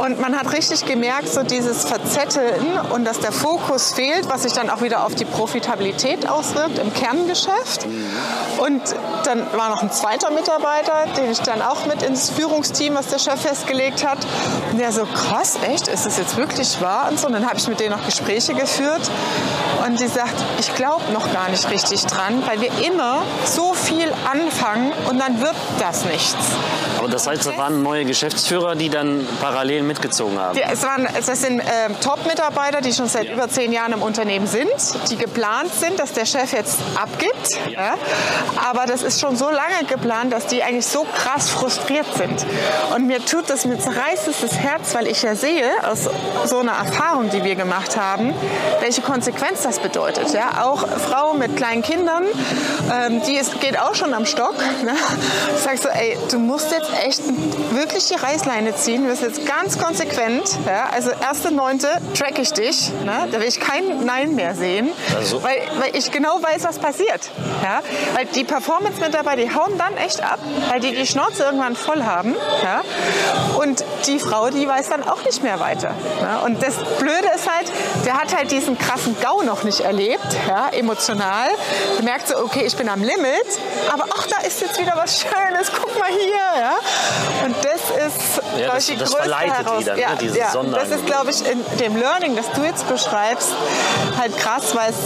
Und 0.00 0.18
man 0.18 0.34
hat 0.34 0.50
richtig 0.54 0.86
gemerkt, 0.86 1.28
so 1.28 1.42
dieses 1.42 1.84
Verzetteln 1.84 2.78
und 2.94 3.04
dass 3.04 3.20
der 3.20 3.32
Fokus 3.32 3.92
fehlt, 3.92 4.30
was 4.30 4.44
sich 4.44 4.54
dann 4.54 4.70
auch 4.70 4.80
wieder 4.80 5.04
auf 5.04 5.14
die 5.14 5.26
Profitabilität 5.26 6.26
auswirkt 6.26 6.78
im 6.78 6.94
Kerngeschäft. 6.94 7.86
Und 8.56 8.80
dann 9.24 9.46
war 9.54 9.68
noch 9.68 9.82
ein 9.82 9.92
zweiter 9.92 10.30
Mitarbeiter, 10.30 11.04
den 11.18 11.30
ich 11.30 11.40
dann 11.40 11.60
auch 11.60 11.84
mit 11.84 12.02
ins 12.02 12.30
Führungsteam, 12.30 12.94
was 12.94 13.08
der 13.08 13.18
Chef 13.18 13.42
festgelegt 13.42 14.06
hat. 14.06 14.18
Und 14.72 14.78
der 14.80 14.90
so, 14.90 15.04
krass, 15.04 15.58
echt, 15.68 15.86
ist 15.86 16.06
das 16.06 16.16
jetzt 16.16 16.38
wirklich 16.38 16.80
wahr? 16.80 17.08
Und 17.10 17.20
so. 17.20 17.26
Und 17.26 17.34
dann 17.34 17.46
habe 17.46 17.58
ich 17.58 17.68
mit 17.68 17.78
denen 17.78 17.90
noch 17.90 18.06
Gespräche 18.06 18.54
geführt. 18.54 19.02
Und 19.86 20.00
die 20.00 20.08
sagt, 20.08 20.34
ich 20.60 20.74
glaube 20.74 21.12
noch 21.12 21.30
gar 21.32 21.50
nicht 21.50 21.68
richtig 21.70 22.06
dran, 22.06 22.42
weil 22.46 22.62
wir 22.62 22.70
immer 22.86 23.22
so 23.44 23.74
viel 23.74 24.10
anfangen 24.30 24.92
und 25.10 25.18
dann 25.18 25.40
wird 25.42 25.56
das 25.78 26.06
nichts. 26.06 26.36
Aber 26.98 27.08
das 27.08 27.26
heißt, 27.26 27.46
das 27.46 27.56
waren 27.56 27.82
neue 27.82 28.04
Geschäftsführer, 28.04 28.74
die 28.74 28.90
dann 28.90 29.26
parallel 29.40 29.82
mitgezogen 29.90 30.38
haben. 30.38 30.56
Ja, 30.56 30.68
es, 30.72 30.82
waren, 30.84 31.06
es 31.06 31.26
sind 31.26 31.60
ähm, 31.60 31.96
Top-Mitarbeiter, 32.00 32.80
die 32.80 32.92
schon 32.92 33.08
seit 33.08 33.28
über 33.28 33.48
zehn 33.48 33.72
Jahren 33.72 33.92
im 33.92 34.02
Unternehmen 34.02 34.46
sind, 34.46 34.70
die 35.10 35.16
geplant 35.16 35.72
sind, 35.74 35.98
dass 35.98 36.12
der 36.12 36.26
Chef 36.26 36.52
jetzt 36.52 36.78
abgibt. 36.94 37.70
Ja. 37.70 37.94
Aber 38.70 38.86
das 38.86 39.02
ist 39.02 39.20
schon 39.20 39.36
so 39.36 39.50
lange 39.50 39.84
geplant, 39.88 40.32
dass 40.32 40.46
die 40.46 40.62
eigentlich 40.62 40.86
so 40.86 41.04
krass 41.14 41.50
frustriert 41.50 42.06
sind. 42.16 42.46
Und 42.94 43.08
mir 43.08 43.24
tut 43.24 43.50
das, 43.50 43.64
mir 43.64 43.78
zerreißt 43.78 44.28
es 44.28 44.40
das 44.40 44.56
Herz, 44.56 44.94
weil 44.94 45.08
ich 45.08 45.22
ja 45.22 45.34
sehe, 45.34 45.68
aus 45.90 46.08
so 46.44 46.60
einer 46.60 46.72
Erfahrung, 46.72 47.30
die 47.30 47.42
wir 47.42 47.56
gemacht 47.56 47.96
haben, 47.96 48.32
welche 48.80 49.02
Konsequenz 49.02 49.62
das 49.62 49.80
bedeutet. 49.80 50.32
Ja. 50.32 50.64
Auch 50.64 50.86
Frau 50.86 51.34
mit 51.34 51.56
kleinen 51.56 51.82
Kindern, 51.82 52.24
ähm, 52.92 53.22
die 53.26 53.34
ist, 53.34 53.60
geht 53.60 53.78
auch 53.78 53.94
schon 53.96 54.14
am 54.14 54.26
Stock. 54.26 54.54
Ne. 54.84 54.94
Ich 55.56 55.62
sag 55.62 55.78
so, 55.78 55.88
ey, 55.88 56.16
du 56.30 56.38
musst 56.38 56.70
jetzt 56.70 56.90
echt 57.04 57.22
wirklich 57.72 58.06
die 58.06 58.14
Reißleine 58.14 58.76
ziehen, 58.76 59.04
du 59.04 59.10
bist 59.10 59.22
jetzt 59.22 59.46
ganz 59.46 59.79
konsequent. 59.82 60.58
Ja? 60.66 60.88
Also 60.92 61.10
erste 61.10 61.50
Neunte 61.52 61.88
track 62.16 62.38
ich 62.38 62.52
dich, 62.52 62.90
ne? 63.04 63.28
da 63.30 63.40
will 63.40 63.48
ich 63.48 63.60
kein 63.60 64.04
Nein 64.04 64.34
mehr 64.34 64.54
sehen, 64.54 64.90
Also- 65.16 65.42
weil, 65.42 65.60
weil 65.78 65.96
ich 65.96 66.10
genau 66.10 66.40
weiß, 66.42 66.64
was 66.64 66.78
passiert. 66.78 67.30
Ja? 67.62 67.80
Weil 68.14 68.26
die 68.26 68.44
Performance-Mitarbeiter, 68.44 69.42
die 69.42 69.54
hauen 69.54 69.76
dann 69.78 69.96
echt 69.96 70.22
ab, 70.22 70.38
weil 70.68 70.80
die 70.80 70.94
die 70.94 71.06
Schnauze 71.06 71.44
irgendwann 71.44 71.76
voll 71.76 72.02
haben. 72.04 72.34
Ja? 72.62 72.82
Und 73.58 73.84
die 74.06 74.18
Frau, 74.18 74.50
die 74.50 74.66
weiß 74.66 74.88
dann 74.90 75.06
auch 75.08 75.22
nicht 75.24 75.42
mehr 75.42 75.60
weiter. 75.60 75.94
Ja? 76.22 76.40
Und 76.40 76.62
das 76.62 76.76
Blöde 76.98 77.28
ist 77.34 77.48
halt, 77.50 77.70
der 78.04 78.14
hat 78.20 78.36
halt 78.36 78.50
diesen 78.50 78.78
krassen 78.78 79.16
GAU 79.20 79.42
noch 79.42 79.62
nicht 79.64 79.80
erlebt, 79.80 80.26
ja? 80.48 80.68
emotional. 80.70 81.48
Der 81.96 82.04
merkt 82.04 82.28
so, 82.28 82.36
okay, 82.38 82.64
ich 82.66 82.76
bin 82.76 82.88
am 82.88 83.00
Limit, 83.02 83.46
aber 83.92 84.04
ach, 84.16 84.26
da 84.26 84.46
ist 84.46 84.60
jetzt 84.60 84.80
wieder 84.80 84.94
was 84.96 85.20
Schönes, 85.20 85.70
guck 85.80 85.98
mal 85.98 86.08
hier 86.08 86.39
Ja? 86.58 87.44
Und 87.44 87.54
das 87.64 87.74
ist, 88.06 88.42
Ja, 88.58 88.72
das- 88.74 88.78
ich, 88.88 88.94
die 88.94 88.96
das 88.98 89.10
größte 89.10 89.22
verleitet 89.28 89.66
Heraus- 89.66 89.84
ne, 89.84 90.00
ja, 90.00 90.08
dieses 90.20 90.36
ja. 90.36 90.52
Das 90.74 90.90
ist, 90.90 91.06
glaube 91.06 91.30
ich, 91.30 91.48
in 91.50 91.64
dem 91.78 91.96
Learning, 91.96 92.36
das 92.36 92.46
du 92.54 92.62
jetzt 92.62 92.88
beschreibst, 92.88 93.48
halt 94.18 94.36
krass, 94.38 94.74
weil 94.74 94.90
es, 94.90 94.96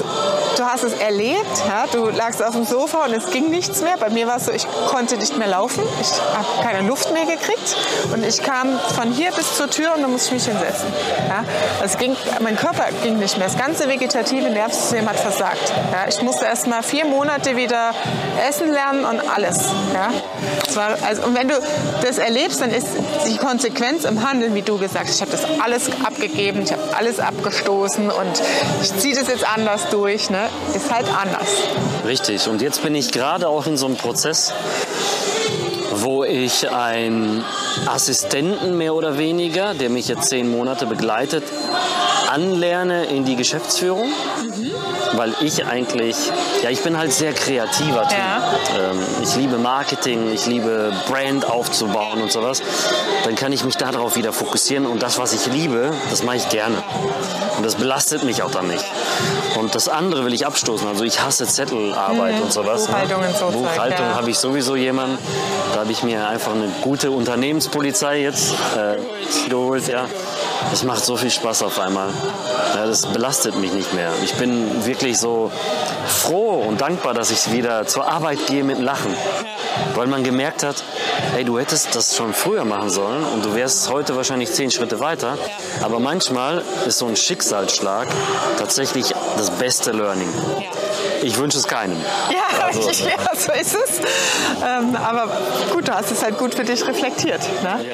du 0.56 0.64
hast 0.64 0.82
es 0.84 0.94
erlebt. 0.94 1.62
Ja? 1.68 1.84
Du 1.92 2.08
lagst 2.10 2.42
auf 2.42 2.54
dem 2.54 2.64
Sofa 2.64 3.04
und 3.04 3.12
es 3.14 3.30
ging 3.30 3.50
nichts 3.50 3.82
mehr. 3.82 3.96
Bei 3.98 4.10
mir 4.10 4.26
war 4.26 4.36
es 4.36 4.46
so, 4.46 4.52
ich 4.52 4.66
konnte 4.88 5.16
nicht 5.16 5.36
mehr 5.36 5.48
laufen. 5.48 5.82
Ich 6.00 6.10
habe 6.34 6.46
keine 6.66 6.86
Luft 6.88 7.12
mehr 7.12 7.24
gekriegt. 7.26 7.76
Und 8.12 8.24
ich 8.24 8.42
kam 8.42 8.78
von 8.96 9.12
hier 9.12 9.30
bis 9.32 9.56
zur 9.56 9.70
Tür 9.70 9.94
und 9.94 10.02
dann 10.02 10.10
musste 10.12 10.34
ich 10.34 10.44
mich 10.44 10.52
hinsetzen. 10.54 10.86
Ja? 11.28 11.44
Es 11.84 11.96
ging, 11.98 12.16
mein 12.40 12.56
Körper 12.56 12.84
ging 13.02 13.18
nicht 13.18 13.38
mehr. 13.38 13.46
Das 13.48 13.58
ganze 13.58 13.88
vegetative 13.88 14.50
Nervensystem 14.50 15.08
hat 15.08 15.16
versagt. 15.20 15.72
Ja? 15.92 16.08
Ich 16.08 16.20
musste 16.22 16.44
erst 16.46 16.66
mal 16.66 16.82
vier 16.82 17.04
Monate 17.04 17.56
wieder 17.56 17.90
essen 18.48 18.72
lernen 18.72 19.04
und 19.04 19.20
alles. 19.34 19.58
Ja? 19.92 20.08
Es 20.66 20.76
war, 20.76 20.96
also, 21.06 21.22
und 21.34 21.40
wenn 21.40 21.48
du 21.48 21.60
das 22.02 22.18
erlebst, 22.18 22.60
dann 22.60 22.70
ist 22.70 22.86
die 23.26 23.36
Konsequenz 23.36 24.04
im 24.04 24.28
Handeln, 24.28 24.54
wie 24.54 24.62
du 24.62 24.78
gesagt 24.78 25.08
hast, 25.08 25.16
ich 25.16 25.20
habe 25.20 25.32
das 25.32 25.44
alles 25.60 25.90
abgegeben, 26.04 26.62
ich 26.62 26.70
habe 26.70 26.82
alles 26.96 27.18
abgestoßen 27.18 28.08
und 28.08 28.42
ich 28.82 28.96
ziehe 28.98 29.16
das 29.16 29.26
jetzt 29.26 29.44
anders 29.44 29.88
durch, 29.90 30.30
ne? 30.30 30.48
ist 30.76 30.92
halt 30.92 31.06
anders. 31.08 31.48
Richtig. 32.06 32.46
Und 32.46 32.62
jetzt 32.62 32.82
bin 32.82 32.94
ich 32.94 33.10
gerade 33.10 33.48
auch 33.48 33.66
in 33.66 33.76
so 33.76 33.86
einem 33.86 33.96
Prozess, 33.96 34.52
wo 35.96 36.22
ich 36.22 36.70
einen 36.70 37.44
Assistenten 37.86 38.78
mehr 38.78 38.94
oder 38.94 39.18
weniger, 39.18 39.74
der 39.74 39.90
mich 39.90 40.06
jetzt 40.06 40.28
zehn 40.28 40.48
Monate 40.48 40.86
begleitet, 40.86 41.42
anlerne 42.30 43.06
in 43.06 43.24
die 43.24 43.34
Geschäftsführung. 43.34 44.12
Weil 45.16 45.34
ich 45.40 45.64
eigentlich, 45.66 46.16
ja, 46.62 46.70
ich 46.70 46.82
bin 46.82 46.96
halt 46.98 47.12
sehr 47.12 47.32
kreativer 47.32 48.08
Typ. 48.08 48.18
Ja. 48.18 48.90
Ähm, 48.90 49.00
ich 49.22 49.34
liebe 49.36 49.58
Marketing, 49.58 50.32
ich 50.32 50.46
liebe 50.46 50.92
Brand 51.08 51.48
aufzubauen 51.48 52.22
und 52.22 52.32
sowas. 52.32 52.62
Dann 53.24 53.34
kann 53.34 53.52
ich 53.52 53.64
mich 53.64 53.76
darauf 53.76 54.16
wieder 54.16 54.32
fokussieren 54.32 54.86
und 54.86 55.02
das, 55.02 55.18
was 55.18 55.32
ich 55.32 55.52
liebe, 55.52 55.92
das 56.10 56.22
mache 56.22 56.36
ich 56.36 56.48
gerne. 56.48 56.76
Und 57.56 57.64
das 57.64 57.76
belastet 57.76 58.24
mich 58.24 58.42
auch 58.42 58.50
dann 58.50 58.68
nicht. 58.68 58.84
Und 59.56 59.74
das 59.74 59.88
andere 59.88 60.24
will 60.24 60.34
ich 60.34 60.46
abstoßen. 60.46 60.86
Also 60.86 61.04
ich 61.04 61.22
hasse 61.22 61.46
Zettelarbeit 61.46 62.40
und 62.40 62.52
sowas. 62.52 62.86
Buchhaltung 62.86 63.20
ne? 63.20 63.28
und 63.28 63.36
so 63.36 63.46
Buchhaltung 63.50 64.06
ja. 64.06 64.14
habe 64.14 64.30
ich 64.30 64.38
sowieso 64.38 64.76
jemanden. 64.76 65.18
Da 65.72 65.80
habe 65.80 65.92
ich 65.92 66.02
mir 66.02 66.26
einfach 66.28 66.52
eine 66.52 66.68
gute 66.82 67.10
Unternehmenspolizei 67.10 68.20
jetzt 68.20 68.52
äh, 68.76 69.48
geholt. 69.48 69.88
Ja. 69.88 70.06
Das 70.70 70.82
macht 70.82 71.04
so 71.04 71.16
viel 71.16 71.30
Spaß 71.30 71.62
auf 71.62 71.78
einmal. 71.78 72.08
Ja, 72.74 72.86
das 72.86 73.06
belastet 73.06 73.56
mich 73.56 73.72
nicht 73.72 73.92
mehr. 73.94 74.12
Ich 74.24 74.34
bin 74.34 74.84
wirklich 74.84 75.18
so 75.18 75.50
froh 76.06 76.64
und 76.66 76.80
dankbar, 76.80 77.14
dass 77.14 77.30
ich 77.30 77.52
wieder 77.52 77.86
zur 77.86 78.06
Arbeit 78.06 78.46
gehe 78.46 78.64
mit 78.64 78.78
Lachen. 78.78 79.14
Weil 79.94 80.06
man 80.06 80.24
gemerkt 80.24 80.62
hat, 80.62 80.82
hey, 81.32 81.44
du 81.44 81.58
hättest 81.58 81.94
das 81.94 82.16
schon 82.16 82.32
früher 82.34 82.64
machen 82.64 82.90
sollen 82.90 83.24
und 83.24 83.44
du 83.44 83.54
wärst 83.54 83.90
heute 83.90 84.16
wahrscheinlich 84.16 84.52
zehn 84.52 84.70
Schritte 84.70 85.00
weiter. 85.00 85.38
Aber 85.82 86.00
manchmal 86.00 86.62
ist 86.86 86.98
so 86.98 87.06
ein 87.06 87.16
Schicksalsschlag 87.16 88.08
tatsächlich 88.58 89.14
das 89.36 89.50
beste 89.50 89.92
Learning. 89.92 90.28
Ich 91.24 91.38
wünsche 91.38 91.56
es 91.56 91.66
keinem. 91.66 91.96
Ja, 92.30 92.64
Also- 92.66 92.80
ja 92.90 93.34
so 93.34 93.52
ist 93.52 93.74
es. 93.74 93.98
Ähm, 94.62 94.94
aber 94.96 95.28
gut, 95.72 95.88
du 95.88 95.94
hast 95.94 96.10
es 96.10 96.22
halt 96.22 96.36
gut 96.38 96.54
für 96.54 96.64
dich 96.64 96.86
reflektiert. 96.86 97.40
Ne? 97.62 97.84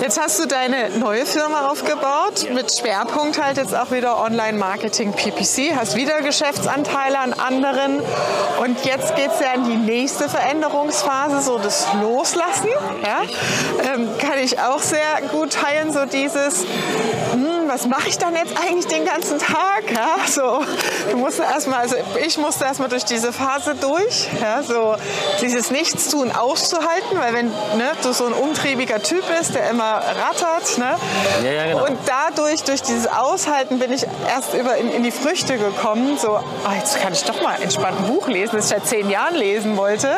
Jetzt 0.00 0.20
hast 0.20 0.40
du 0.40 0.46
deine 0.46 0.90
neue 0.98 1.24
Firma 1.24 1.68
aufgebaut, 1.68 2.46
mit 2.52 2.72
Schwerpunkt 2.76 3.40
halt 3.42 3.58
jetzt 3.58 3.74
auch 3.76 3.92
wieder 3.92 4.20
Online-Marketing 4.20 5.12
PPC, 5.12 5.76
hast 5.76 5.94
wieder 5.94 6.20
Geschäftsanteile 6.20 7.18
an 7.18 7.32
anderen 7.32 8.00
und 8.60 8.84
jetzt 8.84 9.14
geht 9.14 9.30
es 9.34 9.40
ja 9.40 9.52
in 9.54 9.64
die 9.64 9.76
nächste 9.76 10.28
Veränderungsphase, 10.28 11.40
so 11.42 11.58
das 11.58 11.86
Loslassen. 12.02 12.68
Ja? 13.04 13.22
Ähm, 13.94 14.08
kann 14.18 14.38
ich 14.42 14.58
auch 14.58 14.80
sehr 14.80 15.22
gut 15.30 15.52
teilen, 15.52 15.92
so 15.92 16.04
dieses, 16.06 16.64
hm, 17.32 17.49
was 17.70 17.86
mache 17.86 18.08
ich 18.08 18.18
dann 18.18 18.34
jetzt 18.34 18.52
eigentlich 18.60 18.86
den 18.88 19.04
ganzen 19.04 19.38
Tag? 19.38 19.84
Ja? 19.94 20.16
So, 20.26 20.60
du 21.10 21.16
musst 21.16 21.38
erstmal, 21.38 21.80
also 21.80 21.94
ich 22.26 22.36
musste 22.36 22.64
erstmal 22.64 22.88
durch 22.88 23.04
diese 23.04 23.32
Phase 23.32 23.76
durch, 23.76 24.28
ja? 24.40 24.62
so 24.62 24.96
dieses 25.40 25.70
Nichtstun 25.70 26.32
auszuhalten, 26.32 27.18
weil 27.18 27.32
wenn 27.32 27.46
ne, 27.46 27.92
du 28.02 28.12
so 28.12 28.26
ein 28.26 28.32
umtriebiger 28.32 29.00
Typ 29.02 29.22
bist, 29.38 29.54
der 29.54 29.70
immer 29.70 30.02
rattert, 30.02 30.78
ne? 30.78 30.96
Ja, 31.44 31.50
ja, 31.50 31.66
genau. 31.66 31.86
und 31.86 31.96
dadurch, 32.06 32.64
durch 32.64 32.82
dieses 32.82 33.06
Aushalten, 33.06 33.78
bin 33.78 33.92
ich 33.92 34.04
erst 34.28 34.54
über 34.54 34.76
in, 34.76 34.90
in 34.90 35.02
die 35.04 35.12
Früchte 35.12 35.56
gekommen, 35.56 36.18
so, 36.18 36.36
ah, 36.36 36.74
jetzt 36.76 37.00
kann 37.00 37.12
ich 37.12 37.22
doch 37.22 37.40
mal 37.40 37.60
entspannt 37.62 37.98
ein 38.00 38.06
Buch 38.08 38.26
lesen, 38.26 38.56
das 38.56 38.64
ich 38.64 38.70
seit 38.70 38.86
zehn 38.86 39.08
Jahren 39.08 39.36
lesen 39.36 39.76
wollte 39.76 40.10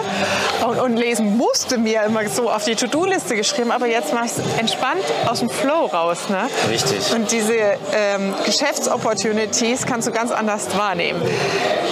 und, 0.67 0.79
und 0.79 0.97
lesen 0.97 1.37
musste, 1.37 1.77
mir 1.77 2.03
immer 2.05 2.27
so 2.29 2.51
auf 2.51 2.65
die 2.65 2.77
To-Do-Liste 2.77 3.37
geschrieben, 3.37 3.71
aber 3.73 3.87
jetzt 3.87 4.15
mache 4.15 4.27
ich 4.27 4.33
es 4.33 4.59
entspannt 4.59 5.05
aus 5.27 5.41
dem 5.41 5.51
Flow 5.51 5.87
raus. 5.87 6.31
Ne? 6.31 6.49
Richtig. 6.71 7.13
Und 7.15 7.31
diese 7.43 7.77
ähm, 7.93 8.35
Geschäftsopportunities 8.45 9.87
kannst 9.87 10.07
du 10.07 10.13
ganz 10.13 10.31
anders 10.31 10.77
wahrnehmen. 10.77 11.21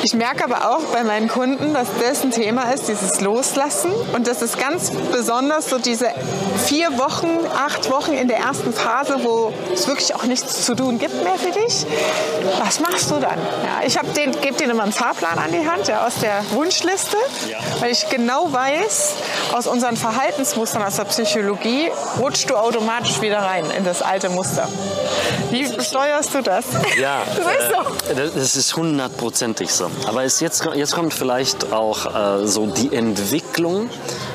Ich 0.02 0.14
merke 0.14 0.44
aber 0.44 0.70
auch 0.70 0.82
bei 0.92 1.04
meinen 1.04 1.28
Kunden, 1.28 1.74
dass 1.74 1.88
das 2.00 2.22
ein 2.22 2.30
Thema 2.30 2.72
ist, 2.72 2.88
dieses 2.88 3.20
Loslassen. 3.20 3.90
Und 4.14 4.26
das 4.26 4.42
ist 4.42 4.58
ganz 4.58 4.90
besonders 5.12 5.68
so 5.68 5.78
diese 5.78 6.08
vier 6.64 6.98
Wochen, 6.98 7.28
acht 7.54 7.90
Wochen 7.90 8.12
in 8.12 8.28
der 8.28 8.38
ersten 8.38 8.72
Phase, 8.72 9.16
wo 9.22 9.52
es 9.72 9.88
wirklich 9.88 10.14
auch 10.14 10.24
nichts 10.24 10.64
zu 10.64 10.74
tun 10.74 10.98
gibt 10.98 11.22
mehr 11.22 11.36
für 11.36 11.50
dich. 11.50 11.86
Was 12.64 12.80
machst 12.80 13.10
du 13.10 13.14
dann? 13.14 13.38
Ja, 13.64 13.86
ich 13.86 13.98
gebe 14.40 14.56
denen 14.56 14.70
immer 14.70 14.84
einen 14.84 14.92
Fahrplan 14.92 15.38
an 15.38 15.52
die 15.52 15.68
Hand 15.68 15.88
ja, 15.88 16.06
aus 16.06 16.14
der 16.20 16.44
Wunschliste, 16.50 17.16
weil 17.80 17.90
ich 17.90 18.08
genau 18.08 18.52
weiß, 18.52 19.14
aus 19.52 19.66
unseren 19.66 19.96
Verhaltensmustern 19.96 20.82
aus 20.82 20.96
der 20.96 21.04
Psychologie 21.04 21.90
rutscht 22.18 22.48
du 22.48 22.56
automatisch 22.56 23.20
wieder 23.20 23.38
rein 23.38 23.64
in 23.76 23.84
das 23.84 24.02
alte 24.02 24.30
Muster. 24.30 24.68
Wie 25.50 25.64
steuerst 25.82 26.34
du 26.34 26.42
das? 26.42 26.64
Ja, 27.00 27.22
das 27.36 27.38
ist 27.38 28.10
äh, 28.10 28.14
das- 28.14 28.34
das 28.34 28.56
ist 28.56 28.76
hundertprozentig 28.76 29.72
so. 29.72 29.90
Aber 30.06 30.24
es 30.24 30.40
jetzt, 30.40 30.64
jetzt 30.74 30.94
kommt 30.94 31.14
vielleicht 31.14 31.72
auch 31.72 32.06
äh, 32.42 32.46
so 32.46 32.66
die 32.66 32.94
Entwicklung 32.94 33.90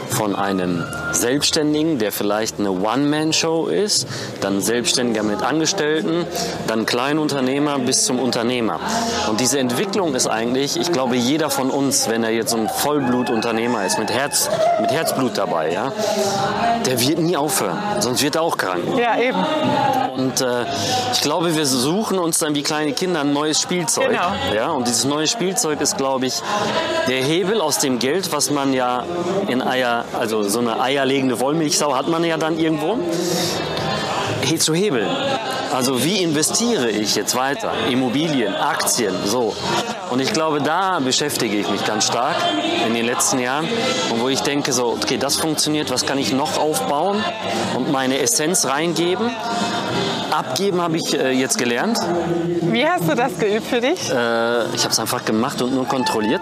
von 0.10 0.36
einem 0.36 0.86
Selbstständigen, 1.12 1.98
der 2.00 2.12
vielleicht 2.12 2.60
eine 2.60 2.72
One-Man-Show 2.72 3.68
ist, 3.68 4.08
dann 4.40 4.62
Selbstständiger 4.62 5.24
mit 5.24 5.42
Angestellten, 5.42 6.26
dann 6.68 6.86
Kleinunternehmer 6.86 7.80
bis 7.80 8.06
zum 8.06 8.20
Unternehmer. 8.20 8.80
Und 9.30 9.40
diese 9.40 9.60
Entwicklung 9.60 10.14
ist 10.16 10.28
eigentlich, 10.28 10.78
ich 10.80 10.92
glaube, 10.92 11.16
jeder 11.16 11.50
von 11.50 11.70
uns, 11.70 12.08
wenn 12.08 12.24
er 12.24 12.30
jetzt 12.32 12.52
so 12.52 12.58
ein 12.58 12.70
Vollblutunternehmer 12.70 13.86
ist, 13.86 13.98
mit, 13.98 14.12
Herz, 14.12 14.50
mit 14.80 14.92
Herzblut 14.92 15.38
dabei, 15.38 15.72
ja, 15.74 15.92
der 16.86 17.00
wird 17.02 17.20
nie 17.20 17.36
aufhören, 17.36 17.78
sonst 18.00 18.22
wird 18.22 18.36
er 18.36 18.44
auch 18.44 18.58
krank. 18.58 18.84
Ja, 18.98 19.18
eben. 19.20 19.44
Und 20.16 20.42
äh, 20.42 20.66
ich 21.14 21.22
glaube, 21.22 21.56
wir 21.56 21.66
suchen 21.66 22.20
uns 22.20 22.40
dann 22.40 22.56
wie 22.56 22.64
kleine 22.64 22.94
Kinder 22.94 23.22
ein 23.22 23.34
neues 23.34 23.60
Spielzeug. 23.60 24.10
Genau. 24.10 24.32
Ja, 24.56 24.70
und 24.72 24.88
dieses 24.88 25.04
neue 25.06 25.28
Spielzeug 25.28 25.82
ist, 25.82 25.98
glaube 25.98 26.26
ich, 26.28 26.36
der 27.08 27.22
Hebel 27.24 27.60
aus 27.62 27.80
dem 27.80 28.00
Geld, 28.00 28.32
was 28.32 28.50
man 28.50 28.74
ja 28.74 29.04
in 29.48 29.62
Eier, 29.62 30.06
also 30.18 30.44
so 30.44 30.60
eine 30.60 30.80
eierlegende 30.80 31.40
Wollmilchsau 31.40 31.96
hat 31.96 32.08
man 32.08 32.24
ja 32.24 32.38
dann 32.38 32.58
irgendwo, 32.58 32.98
he- 34.44 34.58
zu 34.58 34.74
hebeln. 34.74 35.10
Also 35.74 36.04
wie 36.06 36.22
investiere 36.24 36.90
ich 36.90 37.16
jetzt 37.16 37.36
weiter? 37.36 37.72
Immobilien, 37.90 38.56
Aktien, 38.56 39.14
so. 39.26 39.54
Und 40.12 40.22
ich 40.22 40.32
glaube, 40.32 40.62
da 40.62 41.00
beschäftige 41.00 41.58
ich 41.58 41.68
mich 41.70 41.84
ganz 41.84 42.06
stark 42.06 42.36
in 42.88 42.94
den 42.94 43.06
letzten 43.06 43.40
Jahren. 43.40 43.68
Und 44.12 44.22
wo 44.22 44.30
ich 44.30 44.40
denke, 44.42 44.72
so, 44.72 44.98
okay, 45.02 45.18
das 45.18 45.36
funktioniert, 45.36 45.90
was 45.92 46.06
kann 46.06 46.18
ich 46.20 46.32
noch 46.32 46.58
aufbauen 46.58 47.22
und 47.76 47.92
meine 47.92 48.20
Essenz 48.20 48.66
reingeben? 48.66 49.30
Abgeben 50.36 50.82
habe 50.82 50.98
ich 50.98 51.18
äh, 51.18 51.32
jetzt 51.32 51.58
gelernt. 51.58 51.98
Wie 52.62 52.86
hast 52.86 53.10
du 53.10 53.16
das 53.16 53.40
geübt 53.40 53.66
für 53.66 53.80
dich? 53.80 54.10
Äh, 54.10 54.66
ich 54.76 54.84
habe 54.84 54.92
es 54.92 55.00
einfach 55.00 55.24
gemacht 55.24 55.62
und 55.62 55.74
nur 55.74 55.88
kontrolliert 55.88 56.42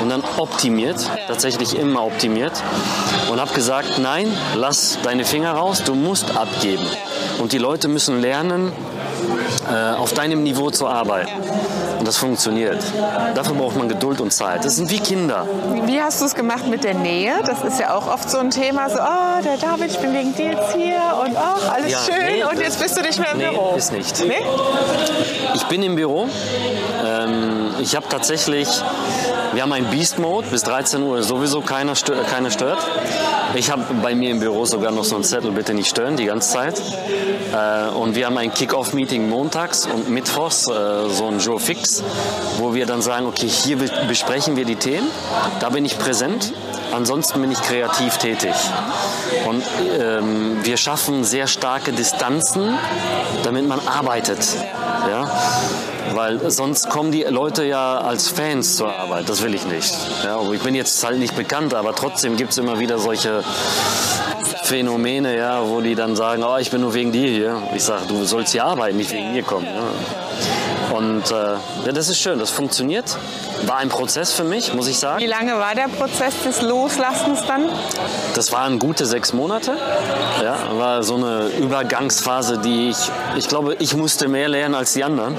und 0.00 0.08
dann 0.08 0.24
optimiert, 0.38 1.08
tatsächlich 1.28 1.78
immer 1.78 2.04
optimiert 2.04 2.52
und 3.30 3.40
habe 3.40 3.54
gesagt, 3.54 4.00
nein, 4.00 4.26
lass 4.56 4.98
deine 5.04 5.24
Finger 5.24 5.52
raus, 5.52 5.84
du 5.84 5.94
musst 5.94 6.36
abgeben. 6.36 6.84
Und 7.38 7.52
die 7.52 7.58
Leute 7.58 7.86
müssen 7.86 8.20
lernen, 8.20 8.72
äh, 9.70 9.96
auf 9.96 10.12
deinem 10.12 10.42
Niveau 10.42 10.70
zu 10.70 10.86
arbeiten. 10.86 11.30
Und 11.98 12.08
das 12.08 12.16
funktioniert. 12.16 12.82
Dafür 13.34 13.54
braucht 13.54 13.76
man 13.76 13.88
Geduld 13.88 14.20
und 14.20 14.32
Zeit. 14.32 14.64
Das 14.64 14.76
sind 14.76 14.90
wie 14.90 14.98
Kinder. 14.98 15.46
Wie 15.84 16.00
hast 16.00 16.20
du 16.20 16.24
es 16.24 16.34
gemacht 16.34 16.66
mit 16.66 16.84
der 16.84 16.94
Nähe? 16.94 17.34
Das 17.46 17.62
ist 17.62 17.78
ja 17.78 17.94
auch 17.94 18.06
oft 18.06 18.28
so 18.30 18.38
ein 18.38 18.50
Thema, 18.50 18.88
so, 18.90 18.98
oh, 18.98 19.42
der 19.44 19.56
David, 19.56 19.90
ich 19.90 19.98
bin 19.98 20.12
wegen 20.14 20.34
dir 20.34 20.52
jetzt 20.52 20.74
hier 20.74 21.00
und 21.24 21.36
oh, 21.36 21.70
alles 21.70 21.92
Ja, 21.92 21.98
schön 21.98 22.34
nee, 22.36 22.44
und 22.44 22.58
jetzt 22.60 22.80
bist 22.80 22.96
du 22.96 23.02
nicht 23.02 23.18
mehr 23.18 23.32
im 23.32 23.38
nee, 23.38 23.50
Büro. 23.50 23.74
ist 23.76 23.92
nicht. 23.92 24.24
Nee? 24.24 24.34
Ich 25.54 25.64
bin 25.64 25.82
im 25.82 25.96
Büro. 25.96 26.28
Ähm, 27.04 27.74
ich 27.80 27.94
habe 27.96 28.06
tatsächlich, 28.08 28.68
wir 29.52 29.62
haben 29.62 29.72
einen 29.72 29.88
Beast 29.90 30.18
Mode, 30.18 30.46
bis 30.50 30.62
13 30.62 31.02
Uhr 31.02 31.22
sowieso 31.22 31.60
keiner, 31.60 31.94
stö 31.94 32.14
keiner 32.30 32.50
stört. 32.50 32.78
Ich 33.54 33.70
habe 33.70 33.82
bei 34.02 34.14
mir 34.14 34.30
im 34.30 34.40
Büro 34.40 34.64
sogar 34.64 34.90
noch 34.92 35.04
so 35.04 35.14
einen 35.14 35.24
Zettel, 35.24 35.50
bitte 35.52 35.74
nicht 35.74 35.88
stören, 35.90 36.16
die 36.16 36.24
ganze 36.24 36.50
Zeit. 36.52 36.80
Äh, 37.52 37.88
und 37.94 38.14
wir 38.14 38.26
haben 38.26 38.38
ein 38.38 38.52
Kick-Off-Meeting 38.52 39.28
montags 39.28 39.86
und 39.86 40.08
mittwochs, 40.08 40.66
äh, 40.68 41.08
so 41.10 41.26
ein 41.28 41.38
Joe 41.38 41.58
Fix, 41.60 42.02
wo 42.58 42.72
wir 42.74 42.86
dann 42.86 43.02
sagen, 43.02 43.26
okay, 43.26 43.46
hier 43.48 43.76
be- 43.78 43.90
besprechen 44.08 44.56
wir 44.56 44.64
die 44.64 44.76
Themen, 44.76 45.06
da 45.60 45.68
bin 45.68 45.84
ich 45.84 45.98
präsent. 45.98 46.52
ansonsten 46.94 47.40
bin 47.40 47.50
ich 47.50 47.60
kreativ 47.62 48.16
tätig. 48.18 48.54
Und 49.48 49.62
ähm, 49.98 50.58
wir 50.62 50.76
schaffen 50.76 51.24
sehr 51.24 51.46
starke 51.46 51.92
Distanzen, 51.92 52.78
damit 53.44 53.66
man 53.66 53.80
arbeitet. 53.86 54.40
Ja? 55.08 55.30
Weil 56.14 56.50
sonst 56.50 56.90
kommen 56.90 57.10
die 57.10 57.22
Leute 57.22 57.64
ja 57.64 57.98
als 57.98 58.28
Fans 58.28 58.76
zur 58.76 58.92
Arbeit. 58.92 59.28
Das 59.28 59.42
will 59.42 59.54
ich 59.54 59.66
nicht. 59.66 59.94
Ja, 60.24 60.40
ich 60.52 60.62
bin 60.62 60.74
jetzt 60.74 61.02
halt 61.04 61.18
nicht 61.18 61.36
bekannt, 61.36 61.74
aber 61.74 61.94
trotzdem 61.94 62.36
gibt 62.36 62.52
es 62.52 62.58
immer 62.58 62.78
wieder 62.78 62.98
solche 62.98 63.42
Phänomene, 64.64 65.36
ja, 65.36 65.66
wo 65.66 65.80
die 65.80 65.94
dann 65.94 66.16
sagen, 66.16 66.44
oh, 66.44 66.56
ich 66.58 66.70
bin 66.70 66.80
nur 66.80 66.94
wegen 66.94 67.12
dir 67.12 67.28
hier. 67.28 67.62
Ich 67.74 67.84
sage, 67.84 68.06
du 68.08 68.24
sollst 68.24 68.52
hier 68.52 68.64
arbeiten, 68.64 68.96
nicht 68.96 69.12
wegen 69.12 69.32
mir 69.32 69.42
kommen. 69.42 69.66
Ja. 69.66 69.82
Und 70.92 71.30
äh, 71.30 71.34
ja, 71.86 71.92
das 71.94 72.10
ist 72.10 72.18
schön, 72.18 72.38
das 72.38 72.50
funktioniert. 72.50 73.16
War 73.64 73.78
ein 73.78 73.88
Prozess 73.88 74.32
für 74.32 74.44
mich, 74.44 74.74
muss 74.74 74.88
ich 74.88 74.98
sagen. 74.98 75.22
Wie 75.22 75.26
lange 75.26 75.58
war 75.58 75.74
der 75.74 75.88
Prozess 75.88 76.34
des 76.44 76.60
Loslassens 76.60 77.40
dann? 77.46 77.70
Das 78.34 78.52
waren 78.52 78.78
gute 78.78 79.06
sechs 79.06 79.32
Monate. 79.32 79.78
Ja, 80.42 80.56
war 80.76 81.02
so 81.02 81.14
eine 81.14 81.46
Übergangsphase, 81.58 82.58
die 82.58 82.90
ich, 82.90 83.10
ich 83.36 83.48
glaube, 83.48 83.76
ich 83.78 83.96
musste 83.96 84.28
mehr 84.28 84.48
lernen 84.48 84.74
als 84.74 84.92
die 84.92 85.02
anderen. 85.02 85.34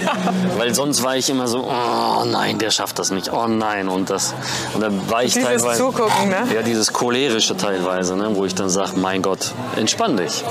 Weil 0.58 0.74
sonst 0.74 1.02
war 1.02 1.16
ich 1.16 1.30
immer 1.30 1.48
so, 1.48 1.64
oh 1.64 2.24
nein, 2.26 2.58
der 2.58 2.70
schafft 2.70 2.98
das 2.98 3.10
nicht, 3.10 3.32
oh 3.32 3.46
nein. 3.46 3.88
Und, 3.88 4.10
das, 4.10 4.34
und 4.74 4.82
da 4.82 4.90
war 5.08 5.24
ich 5.24 5.32
dieses 5.32 5.48
teilweise. 5.48 5.78
Zugucken, 5.78 6.28
ne? 6.28 6.46
Ja, 6.54 6.60
dieses 6.60 6.92
cholerische 6.92 7.56
teilweise, 7.56 8.16
ne, 8.16 8.36
wo 8.36 8.44
ich 8.44 8.54
dann 8.54 8.68
sage, 8.68 8.92
mein 8.96 9.22
Gott, 9.22 9.52
entspann 9.76 10.18
dich. 10.18 10.44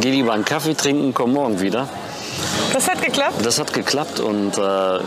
Geh 0.00 0.12
lieber 0.12 0.32
einen 0.32 0.44
Kaffee 0.44 0.74
trinken, 0.74 1.12
komm 1.12 1.32
morgen 1.32 1.60
wieder. 1.60 1.88
Das 2.72 2.88
hat 2.88 3.00
geklappt? 3.00 3.44
Das 3.44 3.58
hat 3.58 3.72
geklappt 3.72 4.20
und 4.20 4.58
äh, 4.58 4.60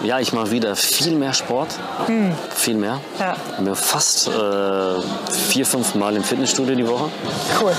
ja, 0.05 0.19
ich 0.19 0.33
mache 0.33 0.51
wieder 0.51 0.75
viel 0.75 1.15
mehr 1.15 1.33
Sport. 1.33 1.69
Hm. 2.07 2.33
Viel 2.55 2.75
mehr. 2.75 2.99
Ja. 3.19 3.35
Bin 3.59 3.75
fast 3.75 4.27
äh, 4.27 4.31
vier, 5.49 5.65
fünf 5.65 5.95
Mal 5.95 6.15
im 6.15 6.23
Fitnessstudio 6.23 6.75
die 6.75 6.87
Woche. 6.87 7.09
Cool. 7.61 7.73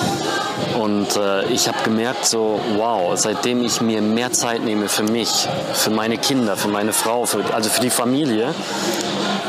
Und 0.80 1.16
äh, 1.16 1.46
ich 1.46 1.68
habe 1.68 1.78
gemerkt, 1.84 2.26
so, 2.26 2.60
wow, 2.76 3.18
seitdem 3.18 3.62
ich 3.64 3.80
mir 3.80 4.00
mehr 4.00 4.32
Zeit 4.32 4.62
nehme 4.62 4.88
für 4.88 5.02
mich, 5.02 5.48
für 5.74 5.90
meine 5.90 6.18
Kinder, 6.18 6.56
für 6.56 6.68
meine 6.68 6.92
Frau, 6.92 7.26
für, 7.26 7.42
also 7.52 7.70
für 7.70 7.80
die 7.80 7.90
Familie, 7.90 8.54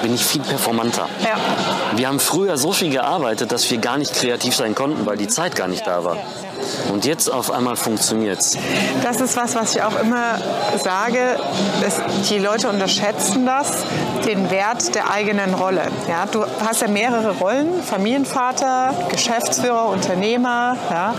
bin 0.02 0.16
ich 0.16 0.26
viel 0.26 0.42
performanter. 0.42 1.08
Ja. 1.24 1.38
Wir 1.96 2.08
haben 2.08 2.20
früher 2.20 2.58
so 2.58 2.72
viel 2.72 2.90
gearbeitet, 2.90 3.52
dass 3.52 3.70
wir 3.70 3.78
gar 3.78 3.98
nicht 3.98 4.14
kreativ 4.14 4.56
sein 4.56 4.76
konnten, 4.76 5.06
weil 5.06 5.18
die 5.18 5.28
Zeit 5.28 5.56
gar 5.56 5.68
nicht 5.68 5.86
da 5.86 6.04
war. 6.04 6.18
Und 6.92 7.06
jetzt 7.06 7.32
auf 7.32 7.52
einmal 7.52 7.76
funktioniert's. 7.76 8.58
Das 9.04 9.22
ist 9.22 9.36
was, 9.36 9.56
was 9.56 9.76
ich 9.76 9.82
auch 9.82 10.00
immer 10.00 10.11
sage. 10.78 11.38
Es, 11.86 12.02
die 12.30 12.38
Leute 12.38 12.70
unterschätzen 12.70 13.46
das, 13.46 13.84
den 14.26 14.50
Wert 14.52 14.94
der 14.96 15.10
eigenen 15.12 15.54
Rolle. 15.54 15.84
Ja, 16.08 16.26
du 16.32 16.46
hast 16.66 16.82
ja 16.82 16.88
mehrere 16.88 17.32
Rollen: 17.38 17.82
Familienvater, 17.84 18.94
Geschäftsführer, 19.10 19.90
Unternehmer, 19.90 20.78
ja, 20.90 21.14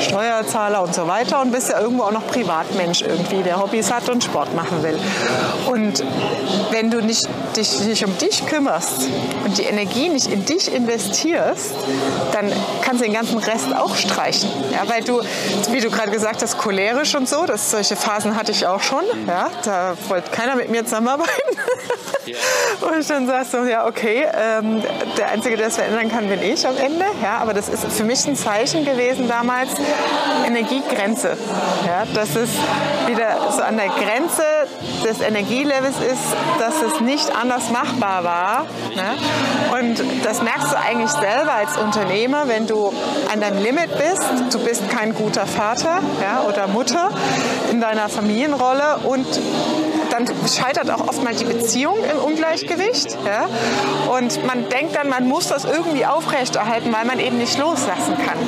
Steuerzahler 0.00 0.82
und 0.82 0.94
so 0.94 1.06
weiter. 1.06 1.40
Und 1.40 1.52
bist 1.52 1.70
ja 1.70 1.80
irgendwo 1.80 2.04
auch 2.04 2.12
noch 2.12 2.26
Privatmensch 2.26 3.02
irgendwie, 3.02 3.42
der 3.42 3.60
Hobbys 3.60 3.92
hat 3.92 4.08
und 4.08 4.22
Sport 4.22 4.54
machen 4.54 4.82
will. 4.82 4.98
Und 5.66 6.02
wenn 6.70 6.90
du 6.90 7.00
nicht, 7.00 7.28
dich 7.56 7.80
nicht 7.80 8.04
um 8.04 8.16
dich 8.18 8.46
kümmerst 8.46 9.08
und 9.44 9.58
die 9.58 9.62
Energie 9.62 10.08
nicht 10.08 10.26
in 10.26 10.44
dich 10.44 10.72
investierst, 10.72 11.74
dann 12.32 12.52
kannst 12.82 13.00
du 13.00 13.04
den 13.04 13.14
ganzen 13.14 13.38
Rest 13.38 13.74
auch 13.74 13.96
streichen. 13.96 14.50
Ja, 14.72 14.88
weil 14.88 15.02
du, 15.02 15.20
wie 15.70 15.80
du 15.80 15.90
gerade 15.90 16.10
gesagt 16.10 16.42
hast, 16.42 16.58
cholerisch 16.58 17.14
und 17.14 17.28
so, 17.28 17.46
das, 17.46 17.70
solche 17.70 17.96
Phasen 17.96 18.25
hatte 18.34 18.52
ich 18.52 18.66
auch 18.66 18.80
schon. 18.80 19.04
Ja, 19.26 19.50
da 19.64 19.94
wollte 20.08 20.30
keiner 20.30 20.56
mit 20.56 20.70
mir 20.70 20.84
zusammenarbeiten. 20.84 21.30
Und 22.80 22.98
ich 22.98 23.06
dann 23.06 23.26
sagst 23.26 23.52
so, 23.52 23.64
ja, 23.64 23.86
okay, 23.86 24.26
ähm, 24.34 24.82
der 25.16 25.28
Einzige, 25.30 25.56
der 25.56 25.68
es 25.68 25.76
verändern 25.76 26.10
kann, 26.10 26.28
bin 26.28 26.42
ich 26.42 26.66
am 26.66 26.76
Ende. 26.76 27.04
Ja, 27.22 27.38
aber 27.38 27.54
das 27.54 27.68
ist 27.68 27.84
für 27.92 28.04
mich 28.04 28.26
ein 28.26 28.36
Zeichen 28.36 28.84
gewesen 28.84 29.28
damals, 29.28 29.70
Energiegrenze. 30.46 31.36
Ja, 31.86 32.04
dass 32.14 32.34
es 32.34 32.50
wieder 33.06 33.52
so 33.52 33.62
an 33.62 33.76
der 33.76 33.88
Grenze 33.88 34.42
des 35.04 35.20
Energielevels 35.20 35.96
ist, 35.98 36.36
dass 36.58 36.82
es 36.82 37.00
nicht 37.00 37.30
anders 37.34 37.70
machbar 37.70 38.24
war. 38.24 38.66
Ne? 38.94 39.78
Und 39.80 40.02
das 40.24 40.42
merkst 40.42 40.72
du 40.72 40.78
eigentlich 40.78 41.10
selber 41.10 41.52
als 41.52 41.76
Unternehmer, 41.76 42.48
wenn 42.48 42.66
du 42.66 42.92
an 43.32 43.40
deinem 43.40 43.62
Limit 43.62 43.90
bist. 43.96 44.24
Du 44.52 44.58
bist 44.58 44.88
kein 44.90 45.14
guter 45.14 45.46
Vater 45.46 46.00
ja, 46.20 46.42
oder 46.48 46.66
Mutter 46.66 47.10
in 47.70 47.80
deiner 47.80 48.08
Familienrolle 48.16 48.98
und 49.04 49.26
dann 50.10 50.26
scheitert 50.48 50.90
auch 50.90 51.06
oft 51.08 51.22
mal 51.22 51.34
die 51.34 51.44
Beziehung 51.44 51.98
im 52.10 52.18
Ungleichgewicht. 52.18 53.16
Ja? 53.26 53.46
Und 54.16 54.44
man 54.46 54.68
denkt 54.68 54.96
dann, 54.96 55.08
man 55.08 55.28
muss 55.28 55.48
das 55.48 55.64
irgendwie 55.64 56.06
aufrechterhalten, 56.06 56.92
weil 56.92 57.04
man 57.04 57.20
eben 57.20 57.38
nicht 57.38 57.58
loslassen 57.58 58.16
kann. 58.16 58.38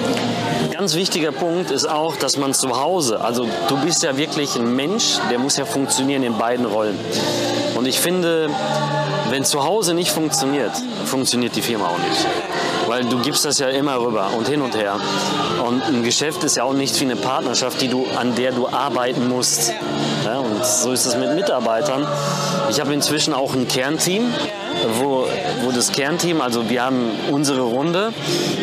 Ganz 0.73 0.95
wichtiger 0.95 1.33
Punkt 1.33 1.71
ist 1.71 1.87
auch, 1.87 2.17
dass 2.17 2.37
man 2.37 2.55
zu 2.55 2.81
Hause, 2.81 3.21
also 3.21 3.47
du 3.69 3.77
bist 3.79 4.03
ja 4.03 4.17
wirklich 4.17 4.57
ein 4.57 4.75
Mensch, 4.75 5.19
der 5.31 5.39
muss 5.39 5.57
ja 5.57 5.67
funktionieren 5.67 6.23
in 6.23 6.39
beiden 6.39 6.65
Rollen. 6.65 6.99
Und 7.75 7.87
ich 7.87 8.01
finde, 8.01 8.49
wenn 9.29 9.45
zu 9.45 9.65
Hause 9.65 9.93
nicht 9.95 10.11
funktioniert, 10.11 10.73
funktioniert 11.05 11.55
die 11.57 11.63
Firma 11.63 11.89
auch 11.89 11.99
nicht. 11.99 12.27
Weil 12.89 13.05
du 13.05 13.19
gibst 13.19 13.45
das 13.45 13.59
ja 13.59 13.69
immer 13.69 14.01
rüber 14.01 14.31
und 14.37 14.49
hin 14.49 14.63
und 14.63 14.75
her. 14.75 14.99
Und 15.67 15.83
ein 15.83 16.03
Geschäft 16.03 16.43
ist 16.43 16.57
ja 16.57 16.65
auch 16.65 16.73
nicht 16.73 16.99
wie 17.01 17.05
eine 17.05 17.17
Partnerschaft, 17.17 17.83
die 17.83 17.89
du, 17.89 18.07
an 18.17 18.35
der 18.35 18.53
du 18.53 18.67
arbeiten 18.67 19.29
musst. 19.29 19.75
Ja, 20.25 20.39
und 20.39 20.65
so 20.65 20.93
ist 20.93 21.05
es 21.05 21.15
mit 21.15 21.35
Mitarbeitern. 21.35 22.07
Ich 22.71 22.81
habe 22.81 22.95
inzwischen 22.95 23.35
auch 23.35 23.55
ein 23.55 23.69
Kernteam, 23.69 24.33
wo, 24.99 25.27
wo 25.63 25.71
das 25.71 25.93
Kernteam, 25.93 26.41
also 26.41 26.71
wir 26.71 26.83
haben 26.83 27.11
unsere 27.31 27.61
Runde, 27.61 28.15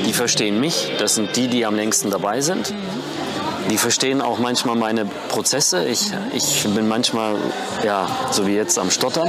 die 0.07 0.13
verstehen 0.13 0.59
mich. 0.59 0.91
Das 0.97 1.13
sind 1.13 1.35
die, 1.35 1.47
die 1.47 1.63
am 1.63 1.75
längsten 1.75 2.09
dabei 2.09 2.41
sind. 2.41 2.73
Die 3.69 3.77
verstehen 3.77 4.21
auch 4.21 4.37
manchmal 4.37 4.75
meine 4.75 5.05
Prozesse. 5.05 5.85
Ich, 5.85 6.11
ich 6.33 6.63
bin 6.63 6.87
manchmal, 6.87 7.35
ja, 7.83 8.07
so 8.31 8.45
wie 8.45 8.53
jetzt 8.53 8.77
am 8.77 8.91
Stottern. 8.91 9.27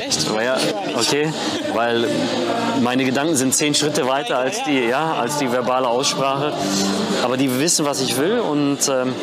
Echt? 0.00 0.26
Ja, 0.42 0.56
okay, 0.96 1.32
weil 1.72 2.06
meine 2.80 3.04
Gedanken 3.04 3.34
sind 3.36 3.54
zehn 3.54 3.74
Schritte 3.74 4.06
weiter 4.06 4.38
als 4.38 4.62
die, 4.64 4.78
ja, 4.78 5.14
als 5.14 5.38
die 5.38 5.50
verbale 5.50 5.88
Aussprache. 5.88 6.52
Aber 7.22 7.36
die 7.36 7.58
wissen, 7.58 7.84
was 7.84 8.00
ich 8.00 8.16
will 8.16 8.38
und 8.38 8.88
ähm, 8.88 9.14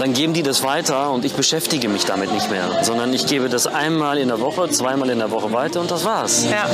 dann 0.00 0.14
geben 0.14 0.32
die 0.32 0.42
das 0.42 0.62
weiter 0.62 1.10
und 1.10 1.26
ich 1.26 1.34
beschäftige 1.34 1.90
mich 1.90 2.06
damit 2.06 2.32
nicht 2.32 2.50
mehr, 2.50 2.82
sondern 2.82 3.12
ich 3.12 3.26
gebe 3.26 3.50
das 3.50 3.66
einmal 3.66 4.16
in 4.16 4.28
der 4.28 4.40
Woche, 4.40 4.70
zweimal 4.70 5.10
in 5.10 5.18
der 5.18 5.30
Woche 5.30 5.52
weiter 5.52 5.82
und 5.82 5.90
das 5.90 6.06
war's. 6.06 6.46
Ja. 6.50 6.64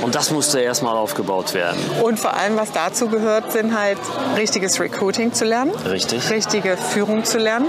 Und 0.00 0.14
das 0.14 0.30
musste 0.30 0.58
erstmal 0.58 0.96
aufgebaut 0.96 1.52
werden. 1.52 1.78
Und 2.02 2.18
vor 2.18 2.34
allem, 2.34 2.56
was 2.56 2.72
dazu 2.72 3.08
gehört, 3.08 3.52
sind 3.52 3.78
halt 3.78 3.98
richtiges 4.38 4.80
Recruiting 4.80 5.34
zu 5.34 5.44
lernen. 5.44 5.72
Richtig. 5.84 6.30
Richtige 6.30 6.78
Führung 6.78 7.24
zu 7.24 7.36
lernen. 7.36 7.66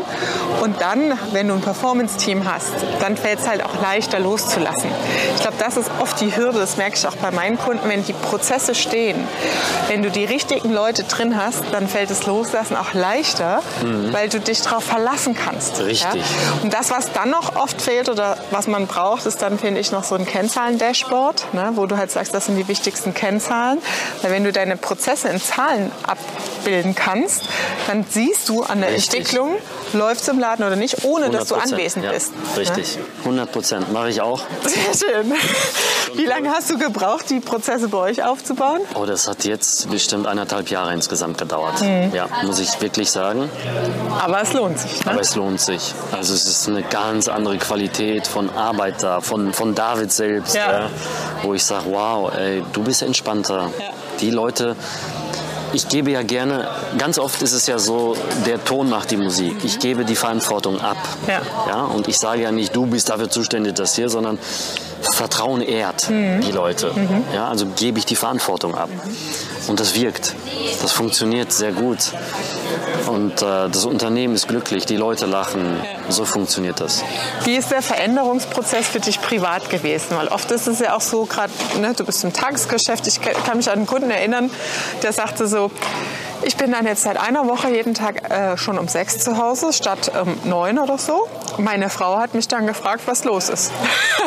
Und 0.61 0.79
dann, 0.79 1.19
wenn 1.33 1.49
du 1.49 1.55
ein 1.55 1.61
Performance-Team 1.61 2.49
hast, 2.49 2.71
dann 3.01 3.17
fällt 3.17 3.39
es 3.39 3.47
halt 3.47 3.63
auch 3.65 3.81
leichter 3.81 4.21
loszulassen. 4.21 4.89
Ich 5.35 5.41
glaube, 5.41 5.57
das 5.59 5.75
ist 5.75 5.91
oft 5.99 6.21
die 6.21 6.33
Hürde, 6.33 6.59
das 6.59 6.77
merke 6.77 6.95
ich 6.95 7.05
auch 7.05 7.17
bei 7.17 7.31
meinen 7.31 7.57
Kunden, 7.57 7.89
wenn 7.89 8.05
die 8.05 8.13
Prozesse 8.13 8.73
stehen. 8.73 9.27
Wenn 9.89 10.01
du 10.01 10.09
die 10.09 10.23
richtigen 10.23 10.71
Leute 10.71 11.03
drin 11.03 11.37
hast, 11.37 11.61
dann 11.73 11.89
fällt 11.89 12.09
es 12.09 12.25
loslassen 12.25 12.77
auch 12.77 12.93
leichter, 12.93 13.61
weil 14.11 14.29
du 14.29 14.39
dich 14.39 14.61
darauf 14.61 14.92
verlassen 14.93 15.35
kannst. 15.35 15.79
Richtig. 15.79 16.21
Ja? 16.21 16.23
Und 16.61 16.71
das, 16.71 16.91
was 16.91 17.11
dann 17.13 17.31
noch 17.31 17.55
oft 17.55 17.81
fehlt 17.81 18.09
oder 18.09 18.37
was 18.51 18.67
man 18.67 18.85
braucht, 18.85 19.25
ist 19.25 19.41
dann, 19.41 19.57
finde 19.57 19.79
ich, 19.79 19.91
noch 19.91 20.03
so 20.03 20.13
ein 20.13 20.25
Kennzahlen-Dashboard, 20.25 21.53
ne? 21.53 21.71
wo 21.73 21.87
du 21.87 21.97
halt 21.97 22.11
sagst, 22.11 22.33
das 22.33 22.45
sind 22.45 22.57
die 22.57 22.67
wichtigsten 22.67 23.13
Kennzahlen. 23.15 23.79
Weil 24.21 24.31
wenn 24.31 24.43
du 24.43 24.51
deine 24.51 24.77
Prozesse 24.77 25.29
in 25.29 25.41
Zahlen 25.41 25.91
abbilden 26.03 26.93
kannst, 26.93 27.43
dann 27.87 28.05
siehst 28.07 28.49
du 28.49 28.61
an 28.61 28.81
der 28.81 28.91
Richtig. 28.91 29.21
Entwicklung, 29.21 29.55
läuft 29.93 30.21
es 30.21 30.27
im 30.27 30.39
Laden 30.39 30.63
oder 30.63 30.75
nicht, 30.75 31.03
ohne 31.05 31.31
dass 31.31 31.47
du 31.47 31.55
100%, 31.55 31.73
anwesend 31.73 32.05
ja, 32.05 32.11
bist. 32.11 32.31
Richtig, 32.55 32.99
100 33.19 33.51
Prozent 33.51 33.91
mache 33.91 34.09
ich 34.09 34.21
auch. 34.21 34.41
Sehr 34.63 35.09
schön. 35.09 35.33
Wie 36.15 36.25
lange 36.25 36.51
hast 36.51 36.69
du 36.69 36.77
gebraucht, 36.77 37.31
die 37.31 37.39
Prozesse 37.39 37.87
bei 37.87 37.97
euch 37.97 38.23
aufzubauen? 38.23 38.81
Oh, 38.93 39.05
das 39.05 39.27
hat 39.27 39.43
jetzt 39.43 39.89
bestimmt 39.89 40.27
eineinhalb 40.27 40.69
Jahre 40.69 40.93
insgesamt 40.93 41.39
gedauert. 41.39 41.81
Mhm. 41.81 42.11
Ja, 42.13 42.27
muss 42.43 42.59
ich 42.59 42.79
wirklich 42.79 43.09
sagen. 43.09 43.49
Aber 44.23 44.41
es 44.41 44.53
lohnt 44.53 44.82
sich. 44.89 45.05
Ne? 45.05 45.11
Aber 45.11 45.21
es 45.21 45.35
lohnt 45.35 45.59
sich. 45.59 45.93
Also 46.11 46.33
es 46.33 46.45
ist 46.45 46.67
eine 46.67 46.83
ganz 46.83 47.27
andere 47.27 47.57
Qualität 47.57 48.27
von 48.27 48.49
Arbeit 48.49 49.01
da, 49.01 49.21
von, 49.21 49.53
von 49.53 49.73
David 49.75 50.11
selbst, 50.11 50.55
Ja. 50.55 50.71
ja, 50.71 50.89
wo 51.41 51.53
ich 51.53 51.63
sage, 51.63 51.85
wow, 51.89 52.31
ey, 52.35 52.63
du 52.73 52.83
bist 52.83 53.01
entspannter. 53.01 53.71
Die 54.19 54.29
Leute, 54.29 54.75
ich 55.73 55.87
gebe 55.87 56.11
ja 56.11 56.21
gerne, 56.21 56.67
ganz 56.97 57.17
oft 57.17 57.41
ist 57.41 57.53
es 57.53 57.65
ja 57.67 57.79
so, 57.79 58.15
der 58.45 58.63
Ton 58.63 58.89
macht 58.89 59.09
die 59.11 59.17
Musik. 59.17 59.55
Ich 59.63 59.79
gebe 59.79 60.05
die 60.05 60.15
Verantwortung 60.15 60.79
ab. 60.79 60.97
Ja. 61.27 61.41
Ja, 61.67 61.81
und 61.85 62.07
ich 62.07 62.17
sage 62.19 62.43
ja 62.43 62.51
nicht, 62.51 62.75
du 62.75 62.85
bist 62.85 63.09
dafür 63.09 63.29
zuständig, 63.29 63.75
das 63.75 63.95
hier, 63.95 64.09
sondern 64.09 64.37
Vertrauen 65.11 65.61
ehrt 65.61 66.09
die 66.09 66.51
Leute. 66.51 66.91
Ja, 67.33 67.49
also 67.49 67.65
gebe 67.65 67.99
ich 67.99 68.05
die 68.05 68.15
Verantwortung 68.15 68.75
ab. 68.75 68.89
Und 69.67 69.79
das 69.79 69.95
wirkt. 69.95 70.35
Das 70.81 70.91
funktioniert 70.91 71.51
sehr 71.51 71.71
gut. 71.71 72.11
Und 73.07 73.41
äh, 73.41 73.69
das 73.69 73.85
Unternehmen 73.85 74.35
ist 74.35 74.47
glücklich, 74.47 74.85
die 74.85 74.97
Leute 74.97 75.25
lachen. 75.25 75.77
So 76.09 76.25
funktioniert 76.25 76.79
das. 76.79 77.03
Wie 77.43 77.55
ist 77.55 77.71
der 77.71 77.81
Veränderungsprozess 77.81 78.87
für 78.87 78.99
dich 78.99 79.21
privat 79.21 79.69
gewesen? 79.69 80.17
Weil 80.17 80.27
oft 80.27 80.51
ist 80.51 80.67
es 80.67 80.79
ja 80.79 80.95
auch 80.95 81.01
so, 81.01 81.25
gerade 81.25 81.51
ne, 81.79 81.93
du 81.93 82.03
bist 82.03 82.23
im 82.23 82.33
Tagesgeschäft. 82.33 83.07
Ich 83.07 83.21
kann 83.21 83.57
mich 83.57 83.69
an 83.69 83.79
einen 83.79 83.87
Kunden 83.87 84.11
erinnern, 84.11 84.49
der 85.01 85.13
sagte 85.13 85.47
so, 85.47 85.71
ich 86.45 86.57
bin 86.57 86.71
dann 86.71 86.85
jetzt 86.85 87.03
seit 87.03 87.17
einer 87.17 87.47
Woche 87.47 87.69
jeden 87.69 87.93
Tag 87.93 88.29
äh, 88.29 88.57
schon 88.57 88.77
um 88.77 88.87
sechs 88.87 89.19
zu 89.19 89.37
Hause 89.37 89.71
statt 89.71 90.11
um 90.21 90.49
neun 90.49 90.77
oder 90.77 90.97
so. 90.97 91.27
Meine 91.57 91.89
Frau 91.89 92.17
hat 92.17 92.33
mich 92.33 92.47
dann 92.47 92.67
gefragt, 92.67 93.03
was 93.05 93.23
los 93.23 93.49
ist. 93.49 93.71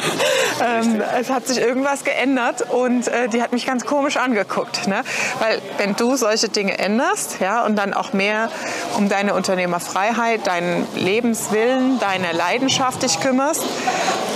ähm, 0.65 1.03
es 1.19 1.31
hat 1.31 1.47
sich 1.47 1.59
irgendwas 1.59 2.05
geändert 2.05 2.63
und 2.71 3.09
äh, 3.09 3.29
die 3.29 3.43
hat 3.43 3.53
mich 3.53 3.67
ganz 3.67 3.85
komisch 3.85 4.17
angeguckt. 4.17 4.87
Ne? 4.87 5.03
Weil 5.41 5.61
wenn 5.79 5.97
du 5.97 6.17
solche 6.17 6.49
Dinge 6.49 6.79
änderst 6.79 7.41
ja, 7.41 7.65
und 7.65 7.77
dann 7.77 7.95
auch 7.95 8.13
mehr 8.13 8.51
um 8.97 9.09
deine 9.09 9.35
Unternehmerfreiheit, 9.35 10.47
deinen 10.47 10.87
Lebenswillen, 10.95 11.99
deine 11.99 12.33
Leidenschaft 12.33 13.03
dich 13.03 13.21
kümmerst, 13.21 13.63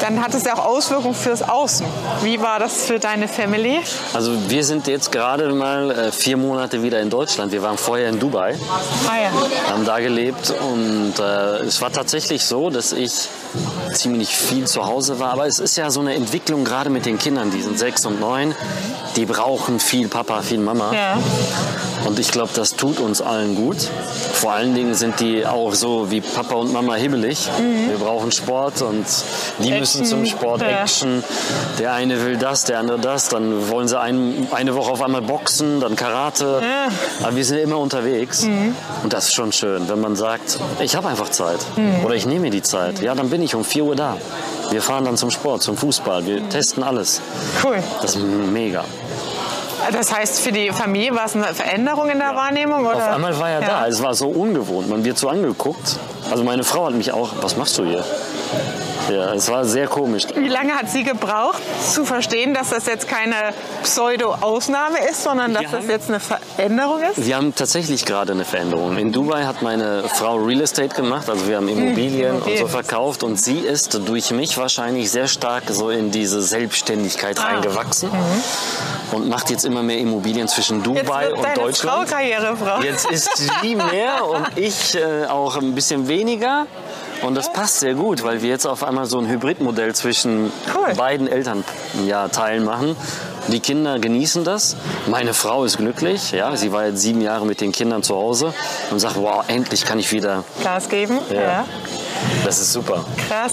dann 0.01 0.23
hat 0.23 0.35
es 0.35 0.45
ja 0.45 0.55
auch 0.55 0.65
Auswirkungen 0.65 1.15
fürs 1.15 1.43
Außen. 1.43 1.87
Wie 2.23 2.41
war 2.41 2.59
das 2.59 2.87
für 2.87 2.99
deine 2.99 3.29
Family? 3.29 3.81
Also 4.15 4.33
wir 4.49 4.65
sind 4.65 4.87
jetzt 4.87 5.13
gerade 5.13 5.53
mal 5.53 5.91
äh, 5.91 6.13
vier 6.13 6.37
Monate 6.37 6.83
wieder 6.83 7.01
in 7.01 7.11
Deutschland. 7.11 7.53
Wir 7.53 7.63
waren 7.63 7.77
vorher 7.77 8.09
in 8.09 8.19
Dubai, 8.19 8.57
Ah 9.09 9.17
ja. 9.23 9.73
haben 9.73 9.85
da 9.85 10.01
gelebt 10.01 10.53
und 10.61 11.15
äh, 11.19 11.67
es 11.67 11.81
war 11.83 11.93
tatsächlich 11.93 12.45
so, 12.45 12.71
dass 12.71 12.80
ich 12.93 13.29
ziemlich 13.93 14.29
viel 14.37 14.67
zu 14.67 14.87
Hause 14.87 15.19
war. 15.19 15.33
Aber 15.33 15.47
es 15.47 15.59
ist 15.59 15.77
ja 15.77 15.91
so 15.91 16.01
eine 16.01 16.15
Entwicklung 16.15 16.65
gerade 16.65 16.91
mit 16.91 17.07
den 17.07 17.19
Kindern, 17.19 17.51
die 17.51 17.63
sind 17.63 17.79
sechs 17.79 18.07
und 18.07 18.21
neun. 18.21 18.55
Die 19.17 19.27
brauchen 19.27 19.81
viel 19.81 20.09
Papa, 20.09 20.43
viel 20.43 20.59
Mama. 20.59 20.93
ja. 20.95 21.19
Und 22.11 22.19
ich 22.19 22.33
glaube, 22.33 22.51
das 22.57 22.75
tut 22.75 22.99
uns 22.99 23.23
allen 23.23 23.55
gut. 23.55 23.77
Vor 24.33 24.51
allen 24.51 24.75
Dingen 24.75 24.95
sind 24.95 25.21
die 25.21 25.47
auch 25.47 25.75
so 25.75 26.11
wie 26.11 26.21
Papa 26.21 26.57
und 26.57 26.73
Mama 26.73 26.97
hibbelig. 26.97 27.49
Wir 27.87 27.99
brauchen 27.99 28.33
Sport 28.33 28.83
und 28.83 29.07
die 29.61 29.71
müssen 29.71 30.05
zum 30.05 30.27
Sport, 30.27 30.61
ja. 30.61 30.83
Action. 30.83 31.23
Der 31.79 31.93
eine 31.93 32.25
will 32.25 32.37
das, 32.37 32.65
der 32.65 32.81
andere 32.81 32.99
das. 32.99 33.29
Dann 33.29 33.69
wollen 33.71 33.87
sie 33.87 33.97
ein, 33.97 34.49
eine 34.51 34.75
Woche 34.75 34.91
auf 34.91 35.03
einmal 35.03 35.23
boxen, 35.23 35.79
dann 35.79 35.95
Karate. 35.95 36.61
Aber 37.23 37.37
wir 37.37 37.45
sind 37.45 37.59
immer 37.59 37.79
unterwegs. 37.79 38.43
Und 39.05 39.13
das 39.13 39.27
ist 39.27 39.35
schon 39.35 39.53
schön, 39.53 39.89
wenn 39.89 40.01
man 40.01 40.17
sagt, 40.17 40.59
ich 40.81 40.97
habe 40.97 41.07
einfach 41.07 41.29
Zeit. 41.29 41.61
Oder 42.05 42.17
ich 42.17 42.27
nehme 42.27 42.41
mir 42.41 42.51
die 42.51 42.63
Zeit. 42.63 43.01
Ja, 43.03 43.15
dann 43.15 43.31
bin 43.31 43.41
ich 43.41 43.55
um 43.55 43.65
4 43.65 43.85
Uhr 43.85 43.95
da. 43.95 44.17
Wir 44.73 44.83
fahren 44.83 45.05
dann 45.05 45.17
zum 45.17 45.31
Sport, 45.31 45.63
zum 45.63 45.77
Fußball. 45.77 46.27
Wir 46.27 46.49
testen 46.49 46.83
alles. 46.83 47.21
Cool. 47.63 47.81
Das 48.03 48.17
ist 48.17 48.23
mega. 48.25 48.85
Das 49.93 50.15
heißt, 50.15 50.41
für 50.41 50.53
die 50.53 50.71
Familie 50.71 51.15
war 51.15 51.27
es 51.27 51.35
eine 51.35 51.55
Veränderung 51.55 52.11
in 52.11 52.19
der 52.19 52.35
Wahrnehmung? 52.35 52.87
Oder? 52.87 52.97
Auf 52.97 53.15
einmal 53.15 53.39
war 53.39 53.51
er 53.51 53.61
da. 53.61 53.87
Es 53.87 54.03
war 54.03 54.15
so 54.15 54.29
ungewohnt. 54.29 54.89
Man 54.89 55.05
wird 55.05 55.19
so 55.19 55.29
angeguckt. 55.29 55.99
Also 56.31 56.45
meine 56.45 56.65
Frau 56.65 56.87
hat 56.87 56.95
mich 56.95 57.13
auch, 57.13 57.31
was 57.41 57.57
machst 57.57 57.79
du 57.79 57.85
hier? 57.85 58.05
Ja, 59.11 59.35
es 59.35 59.51
war 59.51 59.65
sehr 59.65 59.89
komisch. 59.89 60.25
Wie 60.37 60.49
lange 60.49 60.73
hat 60.73 60.89
sie 60.89 61.03
gebraucht, 61.03 61.61
zu 61.93 62.05
verstehen, 62.05 62.55
dass 62.55 62.71
das 62.71 62.87
jetzt 62.87 63.09
keine 63.09 63.35
Pseudo-Ausnahme 63.83 64.99
ist, 65.11 65.25
sondern 65.25 65.53
dass 65.55 65.63
Wir 65.63 65.71
das 65.71 65.87
jetzt 65.89 66.09
eine 66.09 66.21
Veränderung 66.21 67.01
ist? 67.03 67.27
Wir 67.27 67.37
haben 67.37 67.55
tatsächlich 67.55 68.05
gerade 68.05 68.33
eine 68.33 68.45
Veränderung. 68.45 68.97
In 68.99 69.11
Dubai 69.11 69.45
hat 69.45 69.63
meine 69.63 70.05
Frau 70.05 70.37
Real 70.37 70.61
Estate 70.61 70.95
gemacht, 70.95 71.29
also 71.29 71.49
wir 71.49 71.57
haben 71.57 71.69
Immobilien 71.69 72.41
und 72.41 72.59
so 72.59 72.69
verkauft 72.69 73.23
und 73.25 73.41
sie 73.41 73.59
ist 73.59 74.01
durch 74.07 74.31
mich 74.31 74.59
wahrscheinlich 74.59 75.11
sehr 75.11 75.27
stark 75.27 75.65
so 75.71 75.91
in 75.91 76.11
diese 76.11 76.41
Selbstständigkeit 76.41 77.43
reingewachsen 77.43 78.11
und 79.13 79.29
macht 79.29 79.51
jetzt 79.51 79.65
immer 79.65 79.83
mehr 79.83 79.99
Immobilien 79.99 80.49
zwischen 80.49 80.79
Jetzt 80.79 80.87
Dubai 80.87 81.27
wird 81.27 81.37
und 81.37 81.45
deine 81.45 81.55
Frau 81.55 81.65
Deutschland. 81.65 82.11
Karrierefrau. 82.11 82.83
Jetzt 82.83 83.11
ist 83.11 83.37
sie 83.37 83.75
mehr 83.77 84.27
und 84.29 84.47
ich 84.57 84.97
äh, 84.97 85.27
auch 85.27 85.57
ein 85.57 85.75
bisschen 85.75 86.09
weniger. 86.09 86.67
Und 87.23 87.35
das 87.35 87.53
passt 87.53 87.81
sehr 87.81 87.95
gut, 87.95 88.23
weil 88.23 88.41
wir 88.41 88.49
jetzt 88.49 88.67
auf 88.67 88.83
einmal 88.83 89.05
so 89.05 89.19
ein 89.19 89.29
Hybridmodell 89.29 89.95
zwischen 89.95 90.51
Cool. 90.75 90.95
beiden 90.95 91.29
Elternteilen 91.29 92.07
ja, 92.07 92.29
Teilen 92.29 92.65
machen. 92.65 92.97
Die 93.49 93.61
Kinder 93.61 93.99
genießen 93.99 94.45
das. 94.45 94.77
Meine 95.07 95.35
Frau 95.35 95.65
ist 95.65 95.77
glücklich. 95.77 96.33
Ja, 96.33 96.57
sie 96.57 96.73
war 96.73 96.87
jetzt 96.87 97.01
sieben 97.01 97.21
Jahre 97.21 97.45
mit 97.45 97.61
den 97.61 97.73
Kindern 97.73 98.03
zu 98.03 98.15
Hause 98.15 98.55
und 98.91 99.01
sagt, 99.01 99.17
wow, 99.17 99.45
endlich 99.49 99.85
kann 99.85 99.99
ich 99.99 100.13
wieder. 100.13 100.45
Gas 100.63 100.89
geben. 100.89 101.19
Ja. 101.31 101.41
Ja. 101.41 101.65
Das 102.45 102.61
ist 102.61 102.73
super. 102.73 103.05
Krass. 103.29 103.53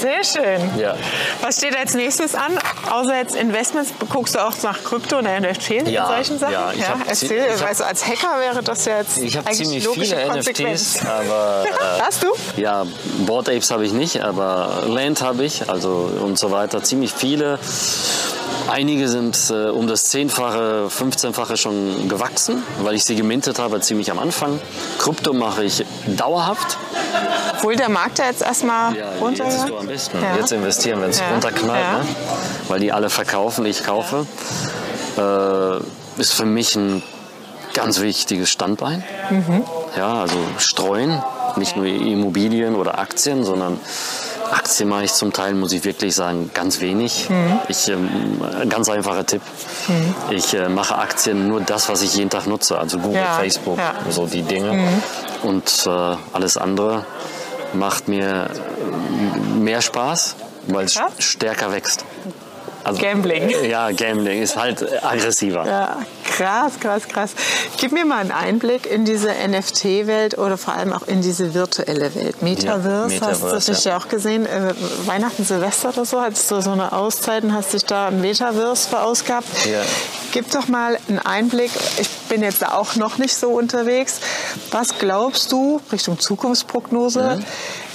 Sehr 0.00 0.24
schön. 0.24 0.78
Ja. 0.78 0.96
Was 1.40 1.58
steht 1.58 1.76
als 1.76 1.94
nächstes 1.94 2.34
an? 2.34 2.58
Außer 2.90 3.16
jetzt 3.16 3.34
Investments, 3.36 3.90
guckst 4.10 4.34
du 4.34 4.38
auch 4.44 4.52
nach 4.62 4.82
Krypto 4.84 5.18
und 5.18 5.24
NFTs 5.24 5.88
Ja, 5.90 6.04
und 6.08 6.14
solchen 6.16 6.38
Sachen? 6.38 6.52
ja, 6.52 6.72
ich 6.72 6.82
zi- 6.84 7.26
Erzähl, 7.26 7.46
ich 7.54 7.60
hab- 7.62 7.68
also 7.68 7.84
als 7.84 8.06
Hacker 8.06 8.40
wäre 8.40 8.62
das 8.62 8.84
ja 8.84 8.98
jetzt 8.98 9.18
Ich 9.18 9.36
habe 9.36 9.50
ziemlich 9.52 9.84
logische 9.84 10.16
viele 10.16 10.28
Konsequenz. 10.30 10.96
NFTs, 10.96 11.06
aber 11.06 11.64
äh, 11.64 12.00
Hast 12.02 12.22
du? 12.22 12.28
Ja, 12.56 12.86
Board 13.26 13.48
Apes 13.48 13.70
habe 13.70 13.84
ich 13.86 13.92
nicht, 13.92 14.22
aber 14.22 14.82
Land 14.86 15.22
habe 15.22 15.44
ich, 15.44 15.68
also 15.68 16.10
und 16.20 16.38
so 16.38 16.50
weiter. 16.50 16.82
Ziemlich 16.82 17.12
viele. 17.12 17.58
Einige 18.68 19.08
sind 19.08 19.50
äh, 19.50 19.68
um 19.68 19.86
das 19.86 20.04
Zehnfache, 20.04 20.88
15-fache 20.88 21.56
schon 21.56 22.08
gewachsen, 22.08 22.62
weil 22.82 22.94
ich 22.94 23.04
sie 23.04 23.14
gemintet 23.14 23.58
habe 23.58 23.80
ziemlich 23.80 24.10
am 24.10 24.18
Anfang. 24.18 24.58
Krypto 24.98 25.32
mache 25.34 25.64
ich 25.64 25.84
dauerhaft. 26.06 26.78
Obwohl 27.56 27.76
der 27.76 27.90
Markt 27.90 28.18
ja 28.18 28.26
jetzt 28.26 28.42
erstmal 28.42 28.94
runter 29.20 29.44
jetzt 29.44 29.56
ist 29.56 29.66
so 29.68 29.76
am 29.78 29.86
besten. 29.86 30.18
Ja. 30.22 30.36
Jetzt 30.36 30.52
investieren, 30.52 31.00
wenn 31.02 31.10
es 31.10 31.20
Ja. 31.20 31.28
runterknallt, 31.30 31.80
Ja. 31.84 31.98
ne? 31.98 32.04
weil 32.68 32.80
die 32.80 32.90
alle 32.92 33.10
verkaufen, 33.10 33.66
ich 33.66 33.84
kaufe. 33.84 34.26
Äh, 35.18 36.20
ist 36.20 36.32
für 36.32 36.46
mich 36.46 36.74
ein 36.76 37.02
ganz 37.74 38.00
wichtiges 38.00 38.50
Standbein. 38.50 39.04
Mhm. 39.30 39.64
Ja, 39.96 40.22
also 40.22 40.36
streuen, 40.58 41.22
nicht 41.56 41.76
nur 41.76 41.86
Immobilien 41.86 42.76
oder 42.76 42.98
Aktien, 42.98 43.44
sondern 43.44 43.78
Aktien 44.54 44.88
mache 44.88 45.04
ich 45.04 45.12
zum 45.12 45.32
Teil, 45.32 45.54
muss 45.54 45.72
ich 45.72 45.84
wirklich 45.84 46.14
sagen, 46.14 46.50
ganz 46.54 46.80
wenig. 46.80 47.28
Mhm. 47.28 47.58
Ich, 47.68 47.88
ähm, 47.88 48.08
ganz 48.68 48.88
einfacher 48.88 49.26
Tipp. 49.26 49.42
Ich 50.30 50.54
äh, 50.54 50.68
mache 50.68 50.96
Aktien 50.96 51.48
nur 51.48 51.60
das, 51.60 51.88
was 51.88 52.02
ich 52.02 52.14
jeden 52.16 52.30
Tag 52.30 52.46
nutze, 52.46 52.78
also 52.78 52.98
Google, 52.98 53.20
Ja, 53.20 53.34
Facebook, 53.38 53.78
ja. 53.78 53.94
so 54.10 54.26
die 54.26 54.42
Dinge. 54.42 54.78
Und 55.42 55.84
äh, 55.86 56.16
alles 56.32 56.56
andere 56.56 57.04
macht 57.72 58.08
mir 58.08 58.46
äh, 58.50 59.58
mehr 59.58 59.82
Spaß, 59.82 60.36
weil 60.68 60.86
es 60.86 60.94
Ja? 60.94 61.08
stärker 61.18 61.72
wächst. 61.72 62.04
Also, 62.84 63.00
Gambling. 63.00 63.50
Ja, 63.68 63.90
Gambling 63.92 64.42
ist 64.42 64.56
halt 64.56 64.82
äh, 64.82 64.98
aggressiver. 65.02 65.66
Ja, 65.66 65.96
krass, 66.36 66.72
krass, 66.80 67.08
krass. 67.08 67.30
Gib 67.78 67.92
mir 67.92 68.04
mal 68.04 68.18
einen 68.18 68.32
Einblick 68.32 68.86
in 68.90 69.04
diese 69.04 69.28
NFT-Welt 69.28 70.36
oder 70.38 70.56
vor 70.58 70.74
allem 70.74 70.92
auch 70.92 71.06
in 71.06 71.22
diese 71.22 71.54
virtuelle 71.54 72.14
Welt. 72.14 72.42
Metaverse, 72.42 73.14
Ja, 73.14 73.20
hast 73.20 73.40
du 73.40 73.46
Metaverse, 73.46 73.72
dich 73.72 73.84
ja. 73.84 73.92
ja 73.92 73.98
auch 73.98 74.08
gesehen. 74.08 74.46
Äh, 74.46 74.74
Weihnachten, 75.06 75.44
Silvester 75.44 75.90
oder 75.90 76.04
so, 76.04 76.20
hattest 76.20 76.50
du 76.50 76.60
so 76.60 76.70
eine 76.72 76.92
Auszeit 76.92 77.44
und 77.44 77.52
hast 77.52 77.72
dich 77.72 77.84
da 77.84 78.08
im 78.08 78.20
Metaverse 78.20 78.88
verausgabt. 78.88 79.66
Ja. 79.66 79.82
Gib 80.32 80.50
doch 80.50 80.66
mal 80.66 80.98
einen 81.08 81.20
Einblick. 81.20 81.70
Ich 81.98 82.08
bin 82.28 82.42
jetzt 82.42 82.66
auch 82.66 82.96
noch 82.96 83.18
nicht 83.18 83.36
so 83.36 83.50
unterwegs. 83.50 84.18
Was 84.72 84.98
glaubst 84.98 85.52
du 85.52 85.80
Richtung 85.92 86.18
Zukunftsprognose? 86.18 87.36
Mhm. 87.38 87.44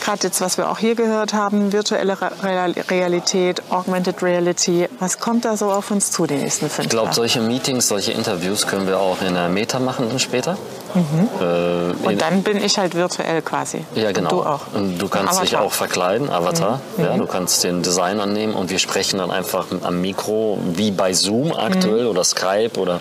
Gerade 0.01 0.23
jetzt, 0.23 0.41
was 0.41 0.57
wir 0.57 0.69
auch 0.69 0.79
hier 0.79 0.95
gehört 0.95 1.33
haben, 1.33 1.71
virtuelle 1.73 2.17
Real- 2.41 2.73
Realität, 2.89 3.61
Augmented 3.69 4.23
Reality. 4.23 4.87
Was 4.99 5.19
kommt 5.19 5.45
da 5.45 5.57
so 5.57 5.71
auf 5.71 5.91
uns 5.91 6.11
zu 6.11 6.25
die 6.25 6.35
nächsten 6.35 6.69
fünf 6.69 6.85
Ich 6.85 6.89
glaube, 6.89 7.05
Jahre? 7.07 7.15
solche 7.15 7.41
Meetings, 7.41 7.87
solche 7.87 8.11
Interviews 8.13 8.65
können 8.65 8.87
wir 8.87 8.99
auch 8.99 9.21
in 9.21 9.33
der 9.33 9.49
Meta 9.49 9.79
machen 9.79 10.07
dann 10.09 10.19
später. 10.19 10.57
Äh, 10.95 11.91
in- 11.91 11.95
Und 12.05 12.21
dann 12.21 12.43
bin 12.43 12.57
ich 12.63 12.77
halt 12.77 12.95
virtuell 12.95 13.41
quasi. 13.41 13.85
Ja, 13.95 14.11
genau. 14.11 14.29
Und 14.29 14.37
du 14.37 14.49
auch. 14.49 14.59
Und 14.73 14.97
du 14.97 15.07
kannst 15.07 15.41
dich 15.41 15.49
Avatar. 15.49 15.61
Mhm. 15.61 15.67
auch 15.67 15.71
verkleiden, 15.73 16.29
Avatar. 16.29 16.81
Ja, 16.97 17.15
du 17.17 17.25
kannst 17.27 17.63
den 17.63 17.81
Design 17.83 18.19
annehmen 18.19 18.53
und 18.53 18.69
wir 18.69 18.79
sprechen 18.79 19.19
dann 19.19 19.31
einfach 19.31 19.67
am 19.83 20.01
Mikro, 20.01 20.57
wie 20.73 20.91
bei 20.91 21.13
Zoom 21.13 21.51
aktuell 21.55 22.03
Mhm. 22.05 22.09
oder 22.09 22.23
Skype 22.23 22.71
oder 22.79 22.99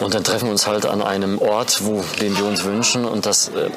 und 0.00 0.14
dann 0.14 0.24
treffen 0.24 0.46
wir 0.46 0.52
uns 0.52 0.66
halt 0.66 0.86
an 0.86 1.02
einem 1.02 1.38
Ort, 1.38 1.84
wo, 1.84 2.02
den 2.20 2.36
wir 2.36 2.44
uns 2.46 2.64
wünschen. 2.64 3.04
Und 3.04 3.26
das, 3.26 3.48
äh, 3.48 3.70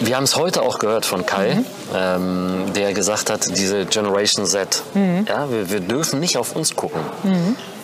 wir 0.00 0.16
haben 0.16 0.24
es 0.24 0.36
heute 0.36 0.62
auch 0.62 0.78
gehört 0.78 1.06
von 1.06 1.24
Kai, 1.26 1.54
Mhm. 1.56 1.64
ähm, 1.96 2.64
der 2.74 2.92
gesagt 2.92 3.30
hat, 3.30 3.46
diese 3.56 3.86
Generation 3.86 4.46
Z, 4.46 4.82
Mhm. 4.94 5.26
ja, 5.28 5.50
wir, 5.50 5.70
wir 5.70 5.80
dürfen 5.80 6.20
nicht 6.20 6.36
auf 6.36 6.54
uns 6.56 6.74
gucken. 6.76 7.00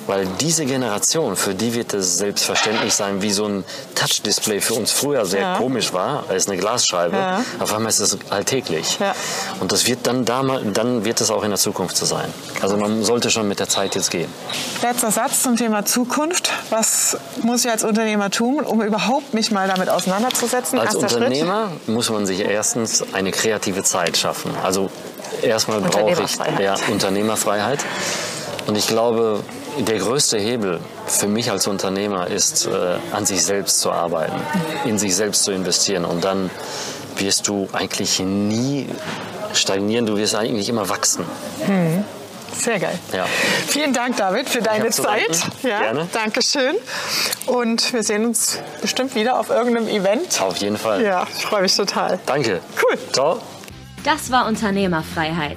Weil 0.07 0.27
diese 0.41 0.67
Generation, 0.67 1.35
für 1.37 1.55
die 1.55 1.75
wird 1.75 1.95
es 1.95 2.19
selbstverständlich 2.19 2.95
sein, 2.95 3.23
wie 3.23 3.31
so 3.33 3.47
ein 3.47 3.65
Touch-Display 3.95 4.61
für 4.61 4.75
uns 4.75 4.93
früher 4.93 5.25
sehr 5.25 5.41
Ja. 5.41 5.57
komisch 5.57 5.93
war, 5.93 6.25
als 6.29 6.47
eine 6.47 6.59
Glasscheibe. 6.59 7.17
Ja. 7.17 7.45
Auf 7.59 7.73
einmal 7.73 7.89
ist 7.89 8.01
es 8.01 8.19
alltäglich. 8.31 8.99
Ja. 9.01 9.15
Und 9.61 9.73
das 9.73 9.87
wird 9.87 10.07
dann, 10.07 10.25
damals, 10.25 10.63
dann 10.75 11.05
wird 11.05 11.21
es 11.21 11.31
auch 11.31 11.43
in 11.43 11.51
der 11.51 11.59
Zukunft 11.59 11.97
so 11.97 12.05
sein. 12.05 12.33
Also 12.61 12.77
man 12.77 13.03
sollte 13.03 13.31
schon 13.31 13.49
mit 13.49 13.61
der 13.61 13.69
Zeit 13.69 13.95
jetzt 13.95 14.11
gehen. 14.11 14.31
Letzter 14.83 15.11
Satz 15.11 15.43
zum 15.43 15.57
Thema 15.57 15.85
Zukunft. 15.87 16.51
Was 16.71 17.17
muss 17.43 17.65
ich 17.65 17.71
als 17.71 17.83
Unternehmer 17.85 18.31
tun, 18.31 18.65
um 18.65 18.83
überhaupt 18.83 19.33
mich 19.33 19.51
mal 19.51 19.69
damit 19.69 19.89
auseinanderzusetzen? 19.89 20.79
Als 20.79 20.95
Erster 20.95 21.17
Unternehmer 21.17 21.73
muss 21.87 22.11
man 22.11 22.27
sich 22.27 22.41
erstens 22.41 23.05
eine 23.13 23.31
kreative 23.31 23.83
Zeit 23.83 24.17
schaffen. 24.17 24.51
Also 24.63 24.91
erstmal 25.43 25.81
brauche 25.81 26.23
ich 26.23 26.37
ja, 26.61 26.75
Unternehmerfreiheit. 26.91 27.81
Und 28.67 28.77
ich 28.77 28.87
glaube, 28.87 29.41
der 29.79 29.99
größte 29.99 30.39
Hebel 30.39 30.81
für 31.07 31.27
mich 31.27 31.51
als 31.51 31.67
Unternehmer 31.67 32.29
ist, 32.29 32.67
äh, 32.67 32.97
an 33.13 33.27
sich 33.27 33.43
selbst 33.45 33.81
zu 33.81 33.91
arbeiten, 33.91 34.41
in 34.85 34.99
sich 34.99 35.15
selbst 35.15 35.45
zu 35.45 35.53
investieren. 35.53 36.05
Und 36.05 36.25
dann 36.25 36.51
wirst 37.17 37.49
du 37.49 37.69
eigentlich 37.73 38.21
nie 38.21 38.89
stagnieren, 39.53 40.07
du 40.07 40.17
wirst 40.17 40.35
eigentlich 40.35 40.69
immer 40.69 40.89
wachsen. 40.89 41.25
Hm. 41.65 42.05
Sehr 42.57 42.79
geil. 42.79 42.99
Ja. 43.13 43.27
Vielen 43.67 43.93
Dank, 43.93 44.17
David, 44.17 44.49
für 44.49 44.63
deine 44.63 44.91
Zeit. 44.91 45.43
Ja, 45.63 45.81
Gerne. 45.81 46.09
Dankeschön. 46.13 46.77
Und 47.47 47.93
wir 47.93 48.03
sehen 48.03 48.25
uns 48.27 48.59
bestimmt 48.81 49.15
wieder 49.17 49.41
auf 49.41 49.51
irgendeinem 49.51 49.89
Event. 49.89 50.41
Auf 50.41 50.57
jeden 50.59 50.77
Fall. 50.77 51.03
Ja, 51.03 51.27
ich 51.37 51.45
freue 51.45 51.63
mich 51.63 51.75
total. 51.75 52.21
Danke. 52.27 52.61
Cool. 52.81 52.99
Ciao. 53.13 53.41
Das 54.05 54.31
war 54.31 54.47
Unternehmerfreiheit. 54.47 55.57